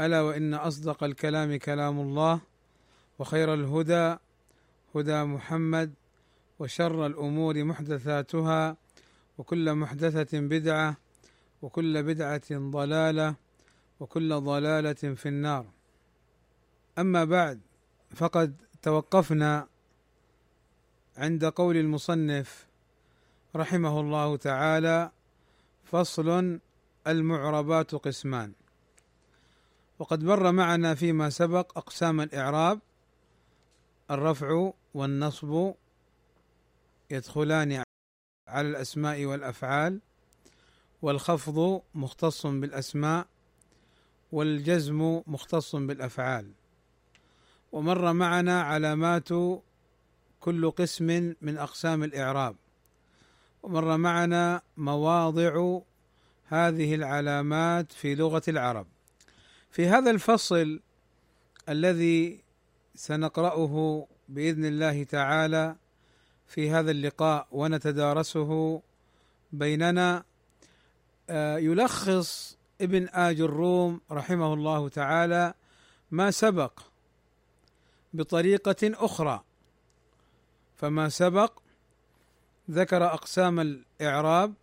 ألا 0.00 0.20
وإن 0.20 0.54
أصدق 0.54 1.04
الكلام 1.04 1.56
كلام 1.56 2.00
الله 2.00 2.40
وخير 3.18 3.54
الهدى 3.54 4.16
هدى 4.94 5.24
محمد 5.24 5.94
وشر 6.58 7.06
الأمور 7.06 7.64
محدثاتها 7.64 8.76
وكل 9.38 9.74
محدثة 9.74 10.40
بدعة 10.40 10.96
وكل 11.62 12.02
بدعة 12.02 12.42
ضلالة 12.52 13.34
وكل 14.00 14.40
ضلالة 14.40 14.92
في 14.92 15.28
النار. 15.28 15.66
أما 16.98 17.24
بعد 17.24 17.60
فقد 18.14 18.56
توقفنا 18.82 19.68
عند 21.16 21.44
قول 21.44 21.76
المصنف 21.76 22.66
رحمه 23.56 24.00
الله 24.00 24.36
تعالى 24.36 25.10
فصل 25.84 26.58
المعربات 27.06 27.94
قسمان. 27.94 28.52
وقد 30.02 30.24
مر 30.24 30.52
معنا 30.52 30.94
فيما 30.94 31.30
سبق 31.30 31.78
أقسام 31.78 32.20
الإعراب 32.20 32.80
الرفع 34.10 34.72
والنصب 34.94 35.74
يدخلان 37.10 37.82
على 38.48 38.68
الأسماء 38.68 39.24
والأفعال 39.24 40.00
والخفض 41.02 41.82
مختص 41.94 42.46
بالأسماء 42.46 43.26
والجزم 44.32 45.22
مختص 45.26 45.76
بالأفعال. 45.76 46.52
ومر 47.72 48.12
معنا 48.12 48.62
علامات 48.62 49.28
كل 50.40 50.70
قسم 50.70 51.34
من 51.40 51.58
أقسام 51.58 52.04
الإعراب. 52.04 52.56
ومر 53.62 53.96
معنا 53.96 54.62
مواضع 54.76 55.78
هذه 56.44 56.94
العلامات 56.94 57.92
في 57.92 58.14
لغة 58.14 58.42
العرب. 58.48 58.91
في 59.72 59.86
هذا 59.86 60.10
الفصل 60.10 60.80
الذي 61.68 62.40
سنقرأه 62.94 64.06
بإذن 64.28 64.64
الله 64.64 65.04
تعالى 65.04 65.76
في 66.46 66.70
هذا 66.70 66.90
اللقاء 66.90 67.46
ونتدارسه 67.52 68.82
بيننا 69.52 70.24
يلخص 71.58 72.58
ابن 72.80 73.08
آج 73.08 73.40
الروم 73.40 74.00
رحمه 74.10 74.54
الله 74.54 74.88
تعالى 74.88 75.54
ما 76.10 76.30
سبق 76.30 76.80
بطريقة 78.12 78.76
أخرى. 78.82 79.44
فما 80.74 81.08
سبق 81.08 81.58
ذكر 82.70 83.04
أقسام 83.04 83.60
الإعراب 83.60 84.54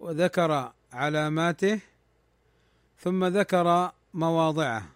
وذكر 0.00 0.72
علاماته 0.92 1.80
ثم 2.98 3.24
ذكر 3.24 3.92
مواضعه 4.16 4.88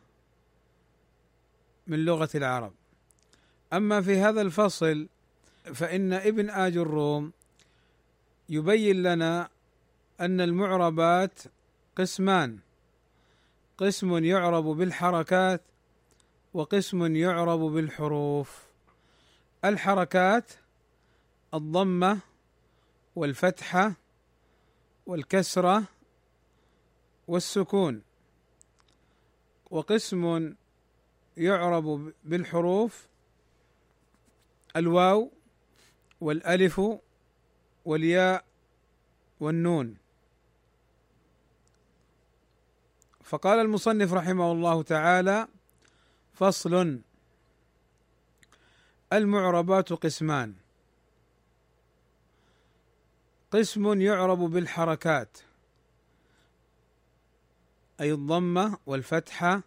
من 1.87 2.05
لغة 2.05 2.29
العرب. 2.35 2.73
أما 3.73 4.03
في 4.03 4.19
هذا 4.19 4.41
الفصل 4.41 5.09
فإن 5.75 6.13
ابن 6.13 6.51
آج 6.51 6.77
الروم 6.77 7.33
يبين 8.49 9.03
لنا 9.03 9.49
أن 10.21 10.41
المعربات 10.41 11.39
قسمان. 11.97 12.59
قسم 13.79 14.25
يعرب 14.25 14.65
بالحركات 14.65 15.63
وقسم 16.55 17.17
يعرب 17.17 17.61
بالحروف. 17.61 18.63
الحركات 19.65 20.53
الضمة 21.55 22.19
والفتحة 23.17 23.93
والكسرة 25.07 25.85
والسكون. 27.29 28.10
وقسم 29.71 30.55
يعرب 31.37 32.13
بالحروف 32.25 33.07
الواو 34.77 35.31
والألف 36.21 36.81
والياء 37.85 38.45
والنون. 39.41 39.97
فقال 43.25 43.59
المصنف 43.59 44.13
رحمه 44.13 44.53
الله 44.53 44.83
تعالى 44.83 45.49
فصل 46.33 47.01
المعربات 49.13 49.93
قسمان. 49.93 50.55
قسم 53.51 54.01
يعرب 54.01 54.39
بالحركات. 54.39 55.50
أي 58.01 58.13
الضمه 58.13 58.79
والفتحه 58.87 59.63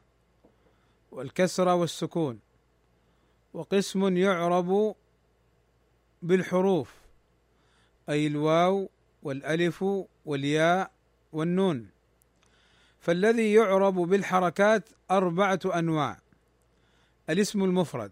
والكسره 1.11 1.75
والسكون. 1.75 2.39
وقسم 3.53 4.17
يعرب 4.17 4.95
بالحروف 6.21 6.93
أي 8.09 8.27
الواو 8.27 8.89
والألف 9.23 9.85
والياء 10.25 10.91
والنون. 11.31 11.89
فالذي 12.99 13.53
يعرب 13.53 13.95
بالحركات 13.95 14.89
أربعة 15.11 15.59
أنواع 15.65 16.19
الاسم 17.29 17.63
المفرد 17.63 18.11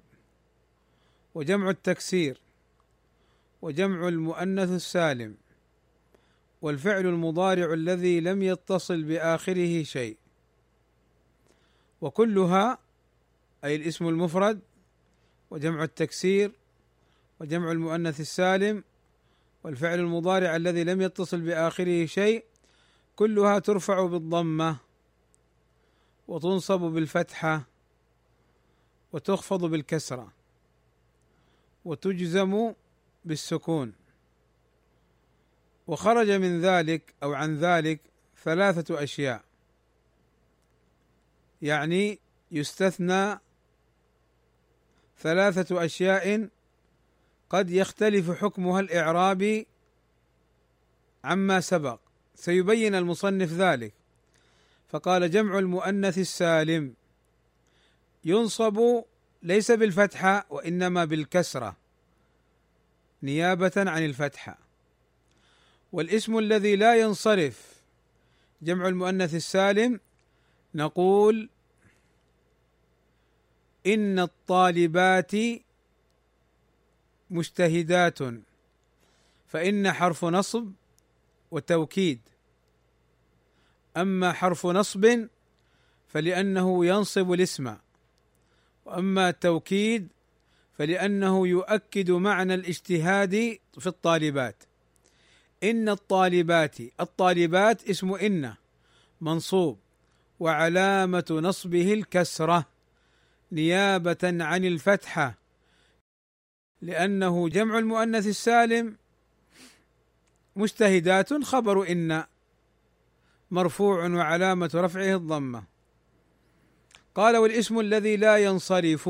وجمع 1.36 1.70
التكسير 1.70 2.42
وجمع 3.62 4.08
المؤنث 4.08 4.70
السالم. 4.70 5.38
والفعل 6.62 7.06
المضارع 7.06 7.74
الذي 7.74 8.20
لم 8.20 8.42
يتصل 8.42 9.04
بآخره 9.04 9.84
شيء. 9.84 10.18
وكلها 12.02 12.78
أي 13.64 13.76
الاسم 13.76 14.08
المفرد 14.08 14.60
وجمع 15.52 15.84
التكسير 15.84 16.52
وجمع 17.40 17.72
المؤنث 17.72 18.20
السالم 18.20 18.84
والفعل 19.64 20.00
المضارع 20.00 20.56
الذي 20.56 20.84
لم 20.84 21.02
يتصل 21.02 21.42
بآخره 21.42 22.06
شيء 22.06 22.46
كلها 23.16 23.60
ترفع 23.60 24.06
بالضمة 24.06 24.78
وتنصب 26.28 26.80
بالفتحة 26.80 27.68
وتخفض 29.14 29.66
بالكسرة 29.66 30.34
وتجزم 31.86 32.74
بالسكون. 33.26 33.94
وخرج 35.92 36.32
من 36.32 36.62
ذلك 36.62 37.14
أو 37.24 37.34
عن 37.34 37.58
ذلك 37.58 38.00
ثلاثة 38.44 39.04
أشياء. 39.04 39.44
يعني 41.62 42.20
يستثنى 42.52 43.40
ثلاثة 45.20 45.86
أشياء 45.86 46.50
قد 47.50 47.70
يختلف 47.70 48.32
حكمها 48.32 48.80
الإعرابي 48.80 49.68
عما 51.24 51.62
سبق. 51.62 52.00
سيبين 52.36 52.96
المصنف 52.96 53.52
ذلك. 53.52 53.94
فقال 54.90 55.32
جمع 55.32 55.60
المؤنث 55.60 56.18
السالم 56.18 56.94
ينصب 58.24 59.04
ليس 59.44 59.72
بالفتحة 59.72 60.46
وإنما 60.50 61.06
بالكسرة 61.06 61.76
نيابة 63.24 63.72
عن 63.78 64.06
الفتحة. 64.06 64.71
والاسم 65.92 66.38
الذي 66.38 66.76
لا 66.76 66.96
ينصرف 66.96 67.84
جمع 68.62 68.88
المؤنث 68.88 69.36
السالم 69.36 70.00
نقول 70.76 71.50
إن 73.88 74.20
الطالبات 74.20 75.32
مجتهدات 77.30 78.20
فإن 79.48 79.92
حرف 79.92 80.26
نصب 80.26 80.72
وتوكيد. 81.52 82.20
أما 83.98 84.34
حرف 84.34 84.66
نصب 84.66 85.28
فلأنه 86.08 86.86
ينصب 86.86 87.32
الاسم 87.32 87.76
وأما 88.86 89.30
التوكيد 89.30 90.08
فلأنه 90.78 91.48
يؤكد 91.48 92.12
معنى 92.12 92.54
الاجتهاد 92.54 93.58
في 93.80 93.88
الطالبات. 93.88 94.64
إن 95.64 95.90
الطالبات 95.90 96.78
الطالبات 97.00 97.90
اسم 97.90 98.14
إن 98.14 98.54
منصوب 99.22 99.80
وعلامة 100.40 101.26
نصبه 101.32 101.94
الكسرة 101.94 102.66
نيابة 103.52 104.18
عن 104.24 104.66
الفتحه 104.66 105.38
لأنه 106.82 107.50
جمع 107.50 107.78
المؤنث 107.80 108.28
السالم. 108.28 108.98
مجتهدات 110.56 111.34
خبر 111.34 111.92
إن 111.92 112.24
مرفوع 113.52 114.08
وعلامة 114.08 114.72
رفعه 114.76 115.16
الضمة. 115.16 115.64
قال 117.16 117.38
والاسم 117.38 117.80
الذي 117.80 118.18
لا 118.18 118.38
ينصرف 118.38 119.10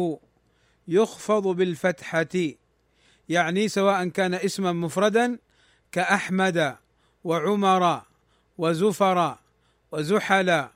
يخفض 0.87 1.47
بالفتحة 1.47 2.53
يعني 3.29 3.67
سواء 3.67 4.07
كان 4.07 4.33
اسما 4.33 4.71
مفردا 4.71 5.39
كأحمد 5.91 6.77
وعمر 7.23 8.01
وزفر 8.57 9.37
وزحل 9.91 10.67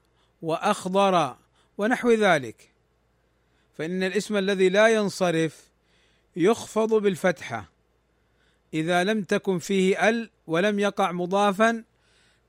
وأخضر 0.41 1.35
ونحو 1.77 2.11
ذلك. 2.11 2.69
فإن 3.77 4.03
الاسم 4.03 4.37
الذي 4.37 4.69
لا 4.69 4.87
ينصرف 4.87 5.63
يخفض 6.35 6.93
بالفتحه 6.93 7.69
إذا 8.73 9.03
لم 9.03 9.23
تكن 9.23 9.59
فيه 9.59 10.09
أل 10.09 10.29
ولم 10.47 10.79
يقع 10.79 11.11
مضافا 11.11 11.83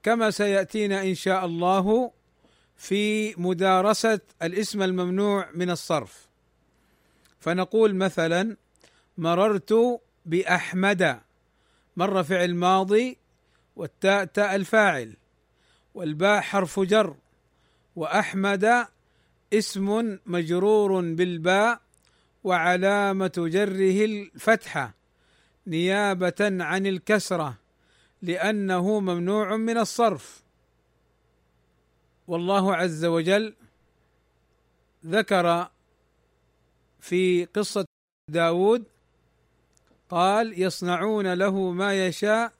كما 0.02 0.30
سيأتينا 0.30 1.02
إن 1.02 1.14
شاء 1.14 1.46
الله 1.46 2.12
في 2.76 3.34
مدارسة 3.40 4.20
الاسم 4.42 4.82
الممنوع 4.82 5.48
من 5.54 5.70
الصرف. 5.70 6.26
فنقول 7.40 7.94
مثلا 7.94 8.56
مررت 9.18 10.00
بأحمد. 10.26 11.20
مر 11.96 12.22
فعل 12.22 12.54
ماضي 12.54 13.18
والتاء 13.76 14.24
تاء 14.24 14.54
الفاعل 14.54 15.16
والباء 15.94 16.40
حرف 16.40 16.80
جر 16.80 17.16
وأحمد 17.96 18.86
اسم 19.52 20.18
مجرور 20.26 21.00
بالباء 21.00 21.80
وعلامة 22.44 23.32
جره 23.36 24.04
الفتحه 24.04 24.94
نيابة 25.66 26.34
عن 26.40 26.86
الكسرة 26.86 27.58
لأنه 28.22 29.00
ممنوع 29.00 29.56
من 29.56 29.78
الصرف. 29.78 30.42
والله 32.28 32.76
عز 32.76 33.04
وجل 33.04 33.54
ذكر 35.06 35.68
في 37.00 37.44
قصة 37.44 37.86
داود 38.30 38.84
قال 40.10 40.62
يصنعون 40.62 41.34
له 41.34 41.70
ما 41.70 42.06
يشاء 42.06 42.52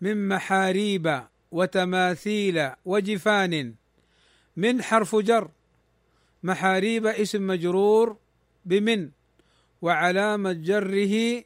من 0.00 0.28
محاريب 0.28 1.22
وتماثيل 1.50 2.70
وجفان 2.84 3.74
من 4.56 4.82
حرف 4.82 5.16
جر. 5.16 5.50
محاريب 6.42 7.06
اسم 7.06 7.46
مجرور 7.46 8.16
بمن 8.64 9.10
وعلامة 9.82 10.52
جره 10.52 11.44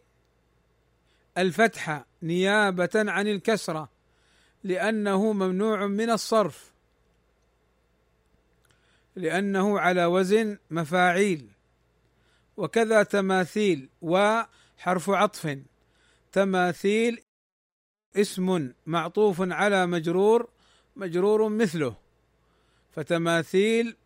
الفتحة 1.39 2.07
نيابة 2.23 2.91
عن 2.95 3.29
الكسرة 3.29 3.89
لأنه 4.65 5.33
ممنوع 5.33 5.87
من 5.87 6.11
الصرف. 6.11 6.73
لأنه 9.17 9.81
على 9.81 10.05
وزن 10.05 10.59
مفاعيل. 10.71 11.49
وكذا 12.57 13.03
تماثيل 13.03 13.89
وحرف 14.79 15.11
عطف. 15.11 15.59
تماثيل 16.33 17.21
اسم 18.17 18.73
معطوف 18.87 19.41
على 19.41 19.87
مجرور 19.87 20.49
مجرور 20.97 21.49
مثله. 21.49 21.97
فتماثيل 22.91 23.97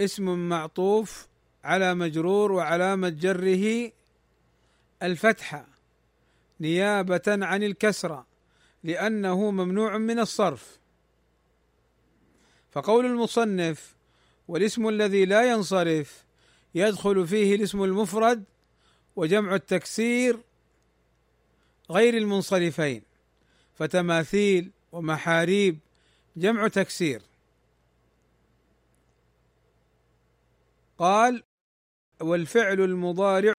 اسم 0.00 0.48
معطوف 0.48 1.28
على 1.64 1.94
مجرور 1.94 2.52
وعلامة 2.52 3.08
جره 3.08 3.92
الفتحة. 5.02 5.66
نيابة 6.60 7.22
عن 7.28 7.62
الكسرة 7.62 8.26
لأنه 8.84 9.50
ممنوع 9.50 9.98
من 9.98 10.18
الصرف. 10.18 10.78
فقول 12.70 13.06
المصنف 13.06 13.94
والاسم 14.48 14.88
الذي 14.88 15.24
لا 15.24 15.50
ينصرف 15.50 16.24
يدخل 16.74 17.26
فيه 17.26 17.54
الاسم 17.54 17.84
المفرد 17.84 18.44
وجمع 19.18 19.54
التكسير 19.54 20.40
غير 21.90 22.16
المنصرفين 22.16 23.02
فتماثيل 23.74 24.70
ومحاريب 24.92 25.78
جمع 26.36 26.68
تكسير. 26.68 27.22
قال 30.98 31.42
والفعل 32.20 32.80
المضارع 32.80 33.52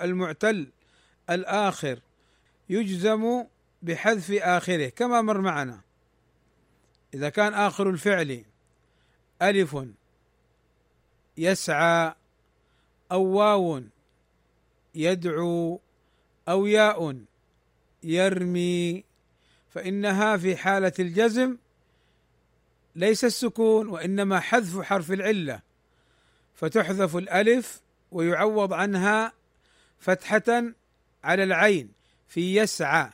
المعتل 0.00 0.72
الآخر 1.30 2.00
يجزم 2.68 3.44
بحذف 3.82 4.30
آخره 4.32 4.88
كما 4.88 5.22
مر 5.22 5.40
معنا. 5.40 5.80
إذا 7.14 7.28
كان 7.28 7.54
آخر 7.54 7.90
الفعل 7.90 8.44
ألف 9.42 9.76
يسعى 11.36 12.14
أو 13.12 13.22
واو 13.22 13.93
يدعو 14.94 15.80
أو 16.48 16.66
ياء 16.66 17.24
يرمي 18.02 19.04
فإنها 19.70 20.36
في 20.36 20.56
حالة 20.56 20.92
الجزم 20.98 21.56
ليس 22.96 23.24
السكون 23.24 23.88
وإنما 23.88 24.40
حذف 24.40 24.80
حرف 24.82 25.12
العلة 25.12 25.60
فتحذف 26.54 27.16
الألف 27.16 27.80
ويعوض 28.10 28.72
عنها 28.72 29.32
فتحة 29.98 30.64
على 31.24 31.42
العين 31.42 31.92
في 32.28 32.56
يسعى 32.56 33.10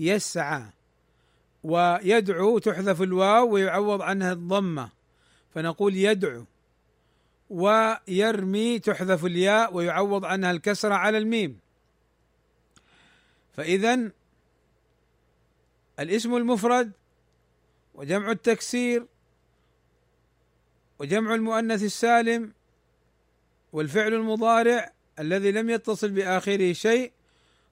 يسعى 0.00 0.62
ويدعو 1.62 2.58
تحذف 2.58 3.02
الواو 3.02 3.48
ويعوض 3.50 4.02
عنها 4.02 4.32
الضمة 4.32 4.90
فنقول 5.54 5.96
يدعو. 5.96 6.44
ويرمي 7.50 8.78
تحذف 8.78 9.24
الياء 9.24 9.76
ويعوض 9.76 10.24
عنها 10.24 10.50
الكسرة 10.50 10.94
على 10.94 11.18
الميم. 11.18 11.58
فإذا 13.52 14.10
الاسم 16.00 16.36
المفرد 16.36 16.92
وجمع 17.94 18.30
التكسير 18.30 19.06
وجمع 20.98 21.34
المؤنث 21.34 21.82
السالم 21.82 22.52
والفعل 23.72 24.14
المضارع 24.14 24.92
الذي 25.18 25.52
لم 25.52 25.70
يتصل 25.70 26.10
بآخره 26.10 26.72
شيء 26.72 27.12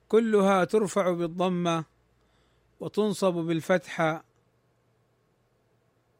كلها 0.08 0.64
ترفع 0.64 1.10
بالضمة 1.10 1.84
وتنصب 2.80 3.32
بالفتحة 3.32 4.24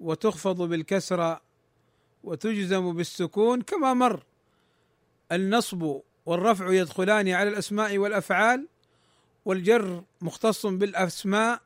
وتخفض 0.01 0.63
بالكسرة 0.63 1.41
وتجزم 2.25 2.93
بالسكون 2.93 3.63
كما 3.63 3.95
مر 3.95 4.23
النصب 5.33 6.01
والرفع 6.27 6.73
يدخلان 6.73 7.29
على 7.29 7.49
الأسماء 7.49 7.99
والأفعال 7.99 8.69
والجر 9.45 10.05
مختص 10.21 10.67
بالأسماء 10.67 11.61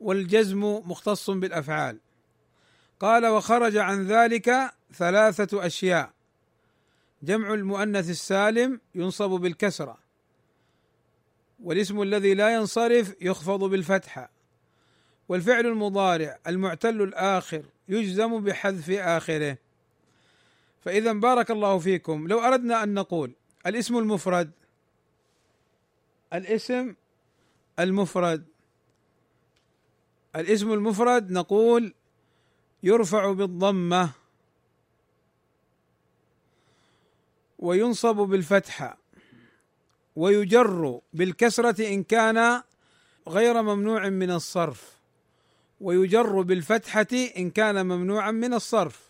والجزم 0.00 0.60
مختص 0.64 1.30
بالأفعال. 1.30 1.98
قال 3.00 3.26
وخرج 3.26 3.76
عن 3.76 4.06
ذلك 4.06 4.72
ثلاثة 4.94 5.66
أشياء. 5.66 6.12
جمع 7.22 7.54
المؤنث 7.54 8.10
السالم 8.10 8.80
ينصب 8.94 9.30
بالكسرة 9.30 9.98
والاسم 11.62 12.02
الذي 12.02 12.34
لا 12.34 12.54
ينصرف 12.54 13.14
يخفض 13.20 13.64
بالفتحه 13.64 14.30
والفعل 15.28 15.66
المضارع 15.66 16.38
المعتل 16.46 17.02
الآخر 17.02 17.62
يجزم 17.88 18.44
بحذف 18.44 18.90
آخره. 18.90 19.56
فإذا 20.80 21.12
بارك 21.12 21.50
الله 21.50 21.78
فيكم. 21.78 22.28
لو 22.28 22.40
أردنا 22.40 22.82
أن 22.82 22.94
نقول 22.94 23.32
الاسم 23.66 23.98
المفرد 23.98 24.50
الاسم 26.32 26.94
المفرد 27.78 28.44
الاسم 30.36 30.72
المفرد 30.72 31.30
نقول 31.30 31.94
يرفع 32.82 33.32
بالضمة 33.32 34.10
وينصب 37.58 38.16
بالفتحه 38.16 38.98
ويجر 40.16 41.00
بالكسرة 41.12 41.94
إن 41.94 42.02
كان 42.02 42.62
غير 43.28 43.62
ممنوع 43.62 44.08
من 44.08 44.30
الصرف 44.30 44.96
ويجر 45.80 46.40
بالفتحة 46.40 47.06
إن 47.36 47.50
كان 47.50 47.86
ممنوعا 47.86 48.30
من 48.30 48.54
الصرف. 48.54 49.09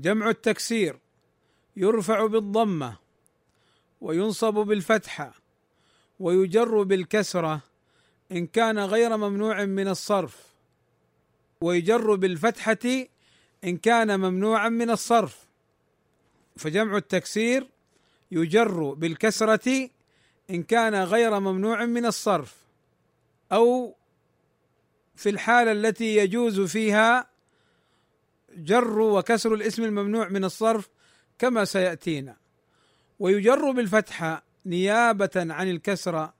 جمع 0.00 0.30
التكسير 0.30 0.98
يرفع 1.76 2.26
بالضمة 2.26 2.96
وينصب 4.00 4.54
بالفتحه 4.54 5.34
ويجر 6.20 6.82
بالكسرة 6.82 7.60
إن 8.32 8.46
كان 8.46 8.78
غير 8.78 9.16
ممنوع 9.16 9.64
من 9.64 9.88
الصرف. 9.88 10.54
ويجر 11.60 12.14
بالفتحة 12.14 13.06
إن 13.64 13.76
كان 13.76 14.20
ممنوعا 14.20 14.68
من 14.68 14.90
الصرف. 14.90 15.46
فجمع 16.56 16.96
التكسير 16.96 17.68
يجر 18.30 18.94
بالكسرة 18.94 19.90
إن 20.50 20.62
كان 20.62 20.94
غير 20.94 21.40
ممنوع 21.40 21.84
من 21.84 22.06
الصرف. 22.06 22.56
أو 23.52 23.96
في 25.16 25.28
الحالة 25.28 25.72
التي 25.72 26.16
يجوز 26.16 26.60
فيها 26.60 27.27
جر 28.56 28.98
وكسر 29.00 29.54
الاسم 29.54 29.84
الممنوع 29.84 30.28
من 30.28 30.44
الصرف 30.44 30.88
كما 31.38 31.64
سيأتينا. 31.64 32.36
ويجر 33.18 33.70
بالفتحة 33.70 34.44
نيابة 34.66 35.30
عن 35.36 35.70
الكسرة 35.70 36.34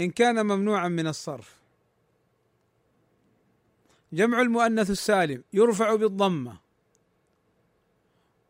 إن 0.00 0.10
كان 0.10 0.46
ممنوعا 0.46 0.88
من 0.88 1.06
الصرف. 1.06 1.56
جمع 4.12 4.40
المؤنث 4.40 4.90
السالم 4.90 5.44
يرفع 5.52 5.94
بالضمة. 5.94 6.56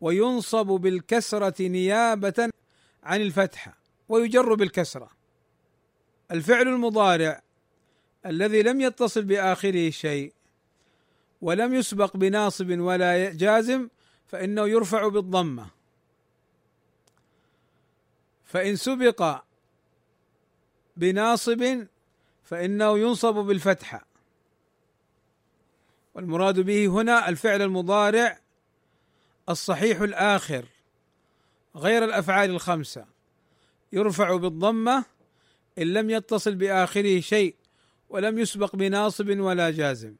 وينصب 0.00 0.66
بالكسرة 0.66 1.62
نيابة 1.68 2.50
عن 3.02 3.20
الفتحة 3.20 3.78
ويجر 4.08 4.54
بالكسرة. 4.54 5.10
الفعل 6.30 6.68
المضارع 6.68 7.42
الذي 8.26 8.62
لم 8.62 8.80
يتصل 8.80 9.24
بآخره 9.24 9.90
شيء 9.90 10.32
ولم 11.42 11.74
يسبق 11.74 12.16
بناصب 12.16 12.70
ولا 12.70 13.32
جازم 13.32 13.88
فإنه 14.26 14.68
يرفع 14.68 15.08
بالضمة. 15.08 15.66
فإن 18.44 18.76
سبق 18.76 19.42
بناصب 20.96 21.86
فإنه 22.42 22.98
ينصب 22.98 23.34
بالفتحة 23.34 24.06
والمراد 26.14 26.60
به 26.60 26.86
هنا 26.86 27.28
الفعل 27.28 27.62
المضارع 27.62 28.38
الصحيح 29.48 30.00
الآخر 30.00 30.64
غير 31.76 32.04
الأفعال 32.04 32.50
الخمسة. 32.50 33.06
يرفع 33.92 34.36
بالضمة 34.36 35.04
إن 35.78 35.92
لم 35.92 36.10
يتصل 36.10 36.54
بآخره 36.54 37.20
شيء 37.20 37.54
ولم 38.08 38.38
يسبق 38.38 38.76
بناصب 38.76 39.40
ولا 39.40 39.70
جازم. 39.70 40.14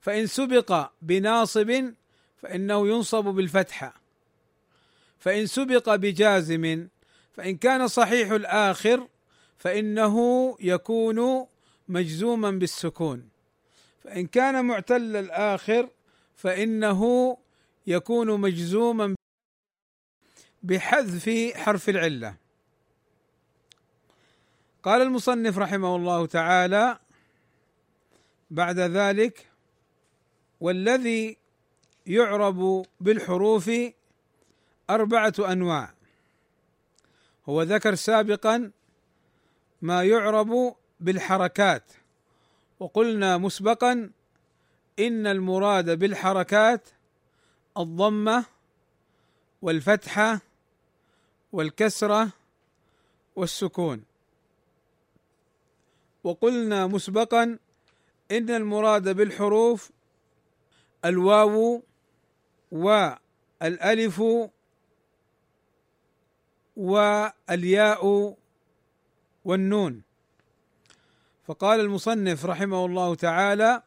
فإن 0.00 0.26
سبق 0.26 0.90
بناصب 1.02 1.92
فإنه 2.36 2.88
ينصب 2.88 3.24
بالفتحة 3.24 3.94
فإن 5.18 5.46
سبق 5.46 5.94
بجازم 5.94 6.88
فإن 7.32 7.56
كان 7.56 7.88
صحيح 7.88 8.30
الآخر 8.30 9.08
فإنه 9.58 10.16
يكون 10.60 11.46
مجزوما 11.88 12.50
بالسكون. 12.50 13.28
فإن 14.04 14.26
كان 14.26 14.64
معتل 14.64 15.16
الآخر 15.16 15.88
فإنه 16.36 17.36
يكون 17.86 18.40
مجزوما 18.40 19.14
بحذف 20.62 21.30
حرف 21.56 21.88
العلة. 21.88 22.36
قال 24.82 25.02
المصنف 25.02 25.58
رحمه 25.58 25.96
الله 25.96 26.26
تعالى 26.26 26.98
بعد 28.50 28.78
ذلك 28.78 29.47
والذي 30.60 31.36
يعرب 32.06 32.86
بالحروف 33.00 33.70
أربعة 34.90 35.34
أنواع. 35.38 35.94
هو 37.48 37.62
ذكر 37.62 37.94
سابقا 37.94 38.70
ما 39.82 40.04
يعرب 40.04 40.74
بالحركات 41.00 41.82
وقلنا 42.80 43.38
مسبقا 43.38 44.10
إن 44.98 45.26
المراد 45.26 45.98
بالحركات 45.98 46.88
الضمة 47.78 48.44
والفتحة 49.62 50.40
والكسرة 51.52 52.30
والسكون. 53.36 54.04
وقلنا 56.24 56.86
مسبقا 56.86 57.58
إن 58.30 58.50
المراد 58.50 59.08
بالحروف 59.08 59.90
الواو 61.04 61.82
والألف 62.72 64.22
والياء 66.76 68.34
والنون. 69.44 70.02
فقال 71.44 71.80
المصنف 71.80 72.46
رحمه 72.46 72.84
الله 72.86 73.14
تعالى 73.14 73.82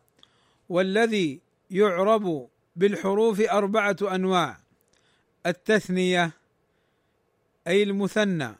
والذي 0.69 1.41
يعرب 1.71 2.49
بالحروف 2.75 3.41
أربعة 3.41 3.97
أنواع 4.01 4.57
التثنية 5.45 6.31
أي 7.67 7.83
المثنى 7.83 8.55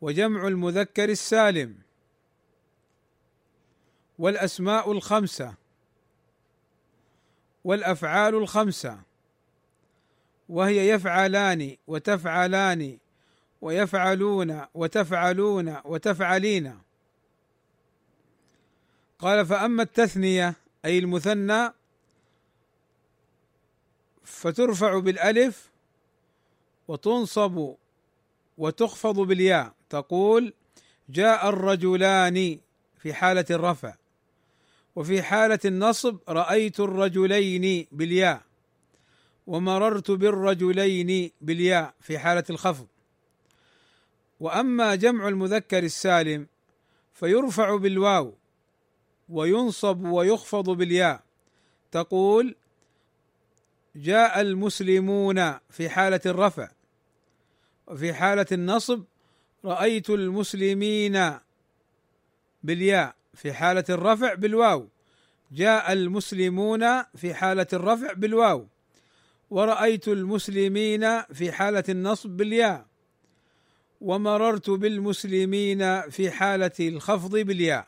وجمع 0.00 0.48
المذكر 0.48 1.08
السالم 1.08 1.78
والأسماء 4.18 4.92
الخمسة. 4.92 5.54
والأفعال 7.64 8.34
الخمسة 8.34 9.00
وهي 10.48 10.88
يفعلان 10.88 11.76
وتفعلان 11.86 12.98
ويفعلون 13.60 14.64
وتفعلون 14.74 15.76
وتفعلين. 15.84 16.78
قال 19.18 19.46
فأما 19.46 19.82
التثنية 19.82 20.54
أي 20.84 20.98
المثنى 20.98 21.72
فترفع 24.24 24.98
بالألف 24.98 25.70
وتنصب 26.88 27.74
وتخفض 28.58 29.20
بالياء. 29.20 29.74
تقول 29.90 30.54
جاء 31.08 31.48
الرجلان 31.48 32.60
في 32.98 33.14
حالة 33.14 33.44
الرفع. 33.50 33.94
وفي 34.96 35.22
حالة 35.22 35.58
النصب 35.64 36.18
رأيت 36.28 36.80
الرجلين 36.80 37.86
بالياء 37.92 38.42
ومررت 39.46 40.10
بالرجلين 40.10 41.30
بالياء 41.40 41.94
في 42.00 42.18
حالة 42.18 42.44
الخفض. 42.50 42.86
وأما 44.40 44.94
جمع 44.94 45.28
المذكر 45.28 45.82
السالم 45.82 46.46
فيرفع 47.14 47.76
بالواو 47.76 48.34
وينصب 49.28 50.04
ويخفض 50.04 50.70
بالياء. 50.70 51.22
تقول 51.90 52.56
جاء 53.96 54.40
المسلمون 54.40 55.58
في 55.70 55.88
حالة 55.88 56.20
الرفع. 56.26 56.68
وفي 57.86 58.14
حالة 58.14 58.46
النصب 58.52 59.04
رأيت 59.64 60.10
المسلمين 60.10 61.38
بالياء. 62.62 63.16
في 63.34 63.52
حالة 63.52 63.84
الرفع 63.90 64.34
بالواو. 64.34 64.88
جاء 65.52 65.92
المسلمون 65.92 67.02
في 67.02 67.34
حالة 67.34 67.66
الرفع 67.72 68.12
بالواو. 68.12 68.66
ورأيت 69.50 70.08
المسلمين 70.08 71.22
في 71.22 71.52
حالة 71.52 71.84
النصب 71.88 72.30
بالياء. 72.30 72.86
ومررت 74.00 74.70
بالمسلمين 74.70 76.10
في 76.10 76.30
حالة 76.30 76.70
الخفض 76.80 77.36
بالياء. 77.36 77.86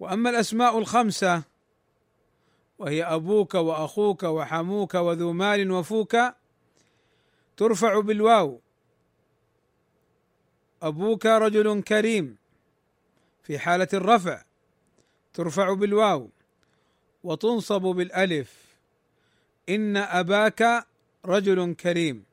وأما 0.00 0.30
الأسماء 0.30 0.78
الخمسة 0.78 1.42
وهي 2.78 3.04
أبوك 3.04 3.54
وأخوك 3.54 4.22
وحموك 4.22 4.94
وذو 4.94 5.32
مال 5.32 5.70
وفوك 5.70 6.16
ترفع 7.56 8.00
بالواو. 8.00 8.60
أبوك 10.82 11.26
رجل 11.26 11.82
كريم. 11.82 12.36
في 13.44 13.58
حالة 13.58 13.88
الرفع 13.94 14.42
ترفع 15.34 15.72
بالواو 15.72 16.30
وتنصب 17.24 17.82
بالألف. 17.82 18.64
إن 19.68 19.96
أباك 19.96 20.86
رجل 21.24 21.74
كريم. 21.74 22.24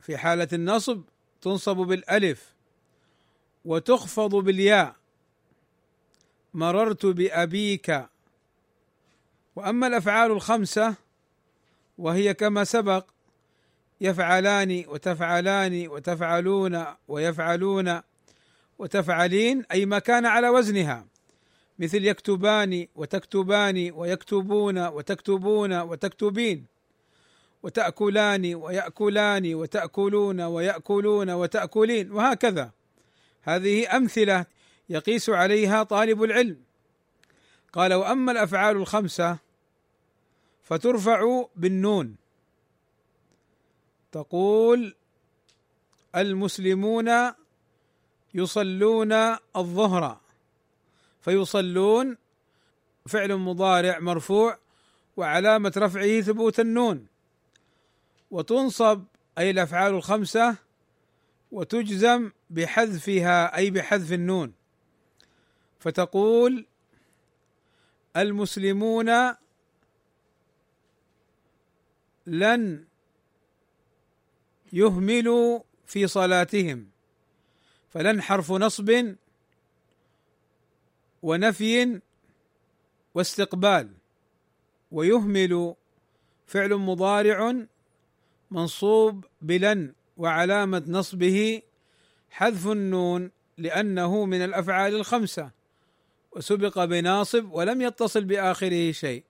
في 0.00 0.16
حالة 0.18 0.48
النصب 0.52 1.02
تنصب 1.40 1.76
بالألف 1.76 2.54
وتخفض 3.64 4.34
بالياء. 4.34 4.96
مررت 6.54 7.06
بأبيك. 7.06 8.06
وأما 9.56 9.86
الأفعال 9.86 10.30
الخمسة 10.30 10.94
وهي 11.98 12.34
كما 12.34 12.64
سبق 12.64 13.06
يفعلان 14.00 14.84
وتفعلان 14.88 15.88
وتفعلون 15.88 16.84
ويفعلون 17.08 18.00
وتفعلين 18.78 19.64
أي 19.72 19.86
ما 19.86 19.98
كان 19.98 20.26
على 20.26 20.48
وزنها. 20.48 21.06
مثل 21.78 22.04
يكتبان 22.04 22.86
وتكتبان 22.94 23.90
ويكتبون 23.94 24.86
وتكتبون 24.86 25.80
وتكتبين. 25.80 26.66
وتأكلان 27.62 28.54
ويأكلان 28.54 29.54
وتأكلون 29.54 30.40
ويأكلون 30.40 31.30
وتأكلين 31.30 32.12
وهكذا. 32.12 32.70
هذه 33.42 33.96
أمثلة 33.96 34.46
يقيس 34.88 35.30
عليها 35.30 35.82
طالب 35.82 36.22
العلم. 36.22 36.56
قال 37.72 37.94
وأما 37.94 38.32
الأفعال 38.32 38.76
الخمسة 38.76 39.38
فترفع 40.62 41.44
بالنون. 41.56 42.16
تقول 44.12 44.94
المسلمون 46.16 47.08
يصلون 48.34 49.12
الظهر 49.56 50.20
فيصلون 51.20 52.16
فعل 53.06 53.36
مضارع 53.36 53.98
مرفوع 53.98 54.58
وعلامة 55.16 55.72
رفعه 55.76 56.20
ثبوت 56.20 56.60
النون. 56.60 57.06
وتنصب 58.30 59.04
أي 59.38 59.50
الأفعال 59.50 59.94
الخمسة 59.94 60.56
وتجزم 61.52 62.30
بحذفها 62.50 63.56
أي 63.56 63.70
بحذف 63.70 64.12
النون. 64.12 64.52
فتقول 65.80 66.66
المسلمون 68.16 69.34
لن 72.26 72.84
يهملوا 74.72 75.60
في 75.86 76.06
صلاتهم. 76.06 76.97
فلن 77.90 78.22
حرف 78.22 78.52
نصب 78.52 79.14
ونفي 81.22 82.00
واستقبال. 83.14 83.88
ويهمل 84.90 85.74
فعل 86.46 86.74
مضارع 86.74 87.54
منصوب 88.50 89.24
بلن 89.42 89.92
وعلامة 90.16 90.84
نصبه 90.86 91.62
حذف 92.30 92.66
النون 92.66 93.30
لأنه 93.58 94.24
من 94.24 94.44
الأفعال 94.44 94.94
الخمسة. 94.94 95.50
وسبق 96.32 96.84
بناصب 96.84 97.52
ولم 97.52 97.82
يتصل 97.82 98.24
بآخره 98.24 98.92
شيء. 98.92 99.24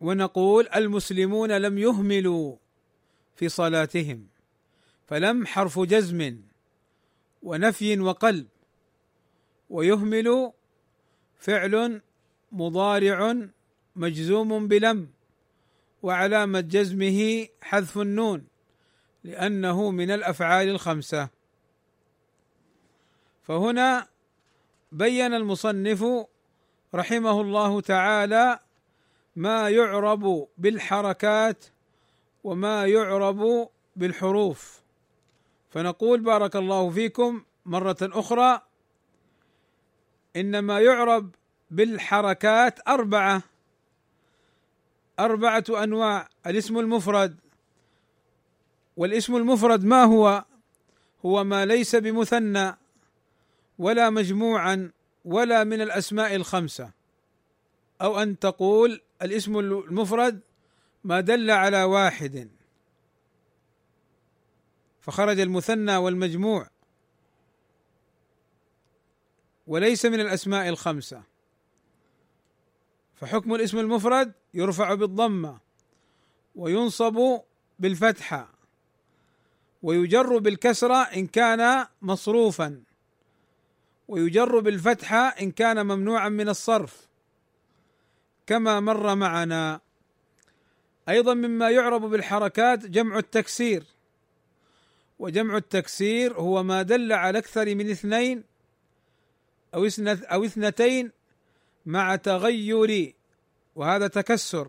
ونقول 0.00 0.68
المسلمون 0.68 1.52
لم 1.52 1.78
يهملوا 1.78 2.56
في 3.36 3.48
صلاتهم. 3.48 4.26
فلم 5.06 5.46
حرف 5.46 5.80
جزم 5.80 6.40
ونفي 7.46 8.00
وقلب 8.00 8.46
ويهمل 9.70 10.52
فعل 11.38 12.02
مضارع 12.52 13.48
مجزوم 13.96 14.68
بلم 14.68 15.08
وعلامة 16.02 16.60
جزمه 16.60 17.48
حذف 17.60 17.98
النون 17.98 18.46
لأنه 19.24 19.90
من 19.90 20.10
الأفعال 20.10 20.68
الخمسة. 20.68 21.28
فهنا 23.42 24.08
بين 24.92 25.34
المصنف 25.34 26.04
رحمه 26.94 27.40
الله 27.40 27.80
تعالى 27.80 28.58
ما 29.36 29.68
يعرب 29.68 30.48
بالحركات 30.58 31.64
وما 32.44 32.86
يعرب 32.86 33.68
بالحروف. 33.96 34.85
فنقول 35.70 36.20
بارك 36.20 36.56
الله 36.56 36.90
فيكم 36.90 37.42
مرة 37.66 37.96
أخرى. 38.02 38.62
إن 40.36 40.58
ما 40.58 40.80
يعرب 40.80 41.34
بالحركات 41.70 42.88
أربعة. 42.88 43.42
أربعة 45.20 45.64
أنواع. 45.70 46.28
الاسم 46.46 46.78
المفرد. 46.78 47.36
والاسم 48.96 49.36
المفرد 49.36 49.84
ما 49.84 50.04
هو؟ 50.04 50.44
هو 51.24 51.44
ما 51.44 51.66
ليس 51.66 51.96
بمثنى 51.96 52.76
ولا 53.78 54.10
مجموعا 54.10 54.90
ولا 55.24 55.64
من 55.64 55.80
الأسماء 55.80 56.34
الخمسة. 56.34 56.90
أو 58.02 58.22
أن 58.22 58.38
تقول 58.38 59.00
الاسم 59.22 59.58
المفرد 59.58 60.40
ما 61.04 61.20
دل 61.20 61.50
على 61.50 61.82
واحد. 61.82 62.55
فخرج 65.06 65.40
المثنى 65.40 65.96
والمجموع. 65.96 66.68
وليس 69.66 70.06
من 70.06 70.20
الأسماء 70.20 70.68
الخمسة. 70.68 71.22
فحكم 73.14 73.54
الاسم 73.54 73.78
المفرد 73.78 74.32
يرفع 74.54 74.94
بالضمة 74.94 75.58
وينصب 76.54 77.40
بالفتحة 77.78 78.48
ويجر 79.82 80.38
بالكسرة 80.38 80.96
إن 80.96 81.26
كان 81.26 81.86
مصروفا 82.02 82.82
ويجر 84.08 84.60
بالفتحة 84.60 85.18
إن 85.18 85.50
كان 85.50 85.86
ممنوعا 85.86 86.28
من 86.28 86.48
الصرف. 86.48 87.08
كما 88.46 88.80
مر 88.80 89.14
معنا. 89.14 89.80
أيضا 91.08 91.34
مما 91.34 91.70
يعرب 91.70 92.00
بالحركات 92.00 92.86
جمع 92.86 93.18
التكسير. 93.18 93.95
وجمع 95.18 95.56
التكسير 95.56 96.34
هو 96.34 96.62
ما 96.62 96.82
دل 96.82 97.12
على 97.12 97.38
أكثر 97.38 97.74
من 97.74 97.90
اثنين 97.90 98.44
اثنت 99.74 100.22
أو 100.24 100.44
اثنتين 100.44 101.12
مع 101.86 102.16
تغير 102.16 103.14
وهذا 103.74 104.06
تكسر 104.06 104.68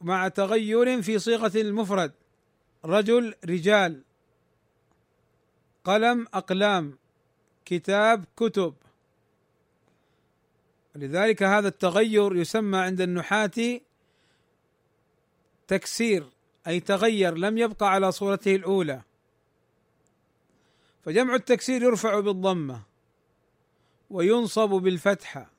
مع 0.00 0.28
تغير 0.28 1.02
في 1.02 1.18
صيغة 1.18 1.52
المفرد. 1.54 2.12
رجل 2.84 3.34
رجال. 3.44 4.02
قلم 5.84 6.26
أقلام. 6.34 6.98
كتاب 7.64 8.24
كتب. 8.36 8.74
لذلك 10.94 11.42
هذا 11.42 11.68
التغير 11.68 12.36
يسمى 12.36 12.78
عند 12.78 13.00
النحاة 13.00 13.80
تكسير 15.68 16.26
أي 16.66 16.80
تغير 16.80 17.34
لم 17.34 17.58
يبقى 17.58 17.92
على 17.92 18.12
صورته 18.12 18.54
الأولى. 18.56 19.02
فجمع 21.04 21.34
التكسير 21.34 21.82
يرفع 21.82 22.20
بالضمة 22.20 22.82
وينصب 24.10 24.68
بالفتحه 24.68 25.50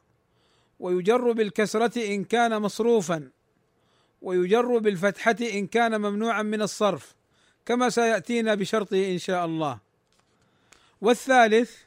ويجر 0.79 1.31
بالكسرة 1.31 2.15
إن 2.15 2.23
كان 2.23 2.61
مصروفا 2.61 3.29
ويجر 4.21 4.77
بالفتحة 4.77 5.35
إن 5.41 5.67
كان 5.67 6.01
ممنوعا 6.01 6.41
من 6.41 6.61
الصرف 6.61 7.15
كما 7.65 7.89
سيأتينا 7.89 8.55
بشرطه 8.55 9.11
إن 9.11 9.17
شاء 9.17 9.45
الله. 9.45 9.79
والثالث 11.01 11.77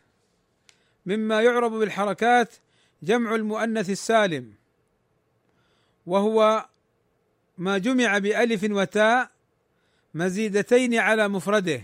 مما 1.06 1.42
يعرب 1.42 1.72
بالحركات 1.72 2.54
جمع 3.02 3.34
المؤنث 3.34 3.90
السالم 3.90 4.52
وهو 6.06 6.66
ما 7.58 7.78
جمع 7.78 8.18
بألف 8.18 8.64
وتاء 8.70 9.30
مزيدتين 10.14 10.94
على 10.94 11.28
مفرده. 11.28 11.82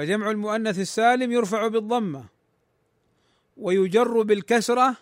فجمع 0.00 0.30
المؤنث 0.30 0.78
السالم 0.78 1.32
يرفع 1.32 1.66
بالضمة 1.66 2.24
ويجر 3.56 4.22
بالكسرة 4.22 4.96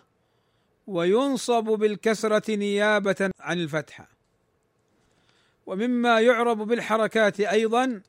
وينصب 0.87 1.63
بالكسرة 1.63 2.55
نيابة 2.55 3.29
عن 3.39 3.59
الفتحه 3.59 4.07
ومما 5.65 6.19
يعرب 6.19 6.57
بالحركات 6.57 7.39
أيضا 7.39 8.01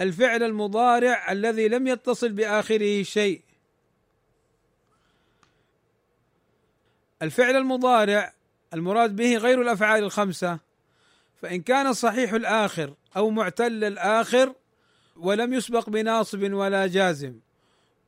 الفعل 0.00 0.42
المضارع 0.42 1.32
الذي 1.32 1.68
لم 1.68 1.86
يتصل 1.86 2.32
بآخره 2.32 3.02
شيء. 3.02 3.42
الفعل 7.22 7.56
المضارع 7.56 8.32
المراد 8.74 9.16
به 9.16 9.36
غير 9.36 9.62
الأفعال 9.62 10.04
الخمسة 10.04 10.58
فإن 11.42 11.62
كان 11.62 11.92
صحيح 11.92 12.32
الآخر 12.32 12.94
أو 13.16 13.30
معتل 13.30 13.84
الآخر 13.84 14.54
ولم 15.16 15.52
يسبق 15.52 15.90
بناصب 15.90 16.52
ولا 16.52 16.86
جازم 16.86 17.34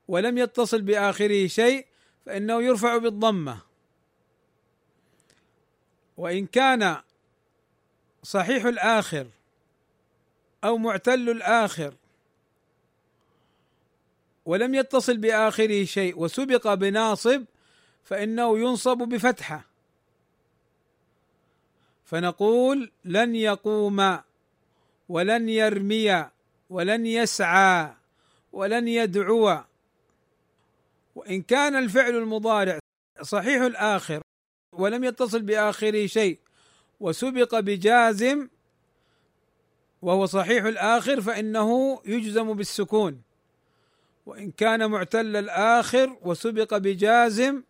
ولم 0.08 0.38
يتصل 0.38 0.82
بآخره 0.82 1.46
شيء 1.46 1.86
فإنه 2.26 2.62
يرفع 2.62 2.96
بالضمة. 2.96 3.58
وإن 6.16 6.46
كان 6.46 6.96
صحيح 8.22 8.64
الآخر 8.64 9.26
أو 10.64 10.78
معتل 10.78 11.30
الآخر 11.30 11.94
ولم 14.46 14.74
يتصل 14.74 15.16
بآخره 15.16 15.84
شيء 15.84 16.18
وسبق 16.18 16.74
بناصب 16.74 17.44
فإنه 18.04 18.58
ينصب 18.58 18.98
بفتحة. 18.98 19.64
فنقول 22.04 22.92
لن 23.04 23.36
يقوم 23.36 24.18
ولن 25.08 25.48
يرمي 25.48 26.30
ولن 26.72 27.06
يسعى 27.06 27.94
ولن 28.52 28.88
يدعو. 28.88 29.58
وإن 31.14 31.42
كان 31.42 31.76
الفعل 31.76 32.16
المضارع 32.16 32.78
صحيح 33.22 33.62
الآخر 33.62 34.20
ولم 34.72 35.04
يتصل 35.04 35.42
بآخره 35.42 36.06
شيء 36.06 36.38
وسبق 37.00 37.60
بجازم 37.60 38.48
وهو 40.02 40.26
صحيح 40.26 40.64
الآخر 40.64 41.20
فإنه 41.20 42.00
يجزم 42.04 42.52
بالسكون. 42.52 43.22
وإن 44.26 44.50
كان 44.50 44.90
معتل 44.90 45.36
الآخر 45.36 46.16
وسبق 46.22 46.76
بجازم 46.76 47.62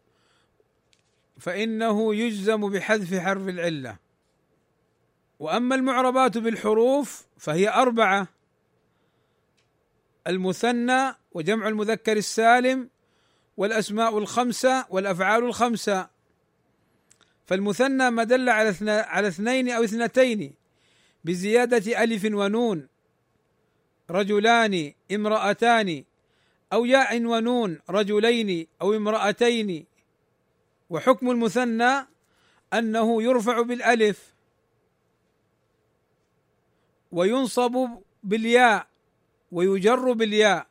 فإنه 1.39 2.15
يجزم 2.15 2.71
بحذف 2.71 3.15
حرف 3.15 3.49
العلة. 3.49 3.97
وأما 5.39 5.75
المعربات 5.75 6.39
بالحروف 6.39 7.27
فهي 7.39 7.69
أربعة. 7.69 8.42
المثنى 10.27 11.15
وجمع 11.33 11.69
المذكر 11.69 12.17
السالم 12.17 12.89
والأسماء 13.57 14.19
الخمسة 14.19 14.87
والأفعال 14.91 15.45
الخمسة. 15.45 16.09
فالمثنى 17.47 18.11
ما 18.11 18.25
دل 18.25 18.49
على 18.49 18.91
على 18.91 19.29
اثنين 19.29 19.71
أو 19.71 19.85
اثنتين 19.85 20.55
بزيادة 21.25 22.03
ألف 22.05 22.25
ونون. 22.25 22.89
رجلان 24.11 24.93
امرأتان 25.13 26.05
أو 26.73 26.85
ياء 26.85 27.25
ونون 27.25 27.79
رجلين 27.91 28.67
أو 28.83 28.97
امرأتين. 28.97 29.87
وحكم 30.91 31.31
المثنى 31.31 32.07
أنه 32.73 33.23
يرفع 33.23 33.61
بالألف 33.63 34.35
وينصب 37.13 37.89
بالياء. 38.23 38.92
ويجر 39.53 40.13
بالياء. 40.13 40.67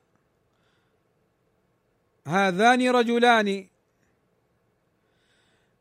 هذان 2.28 2.90
رجلان. 2.90 3.68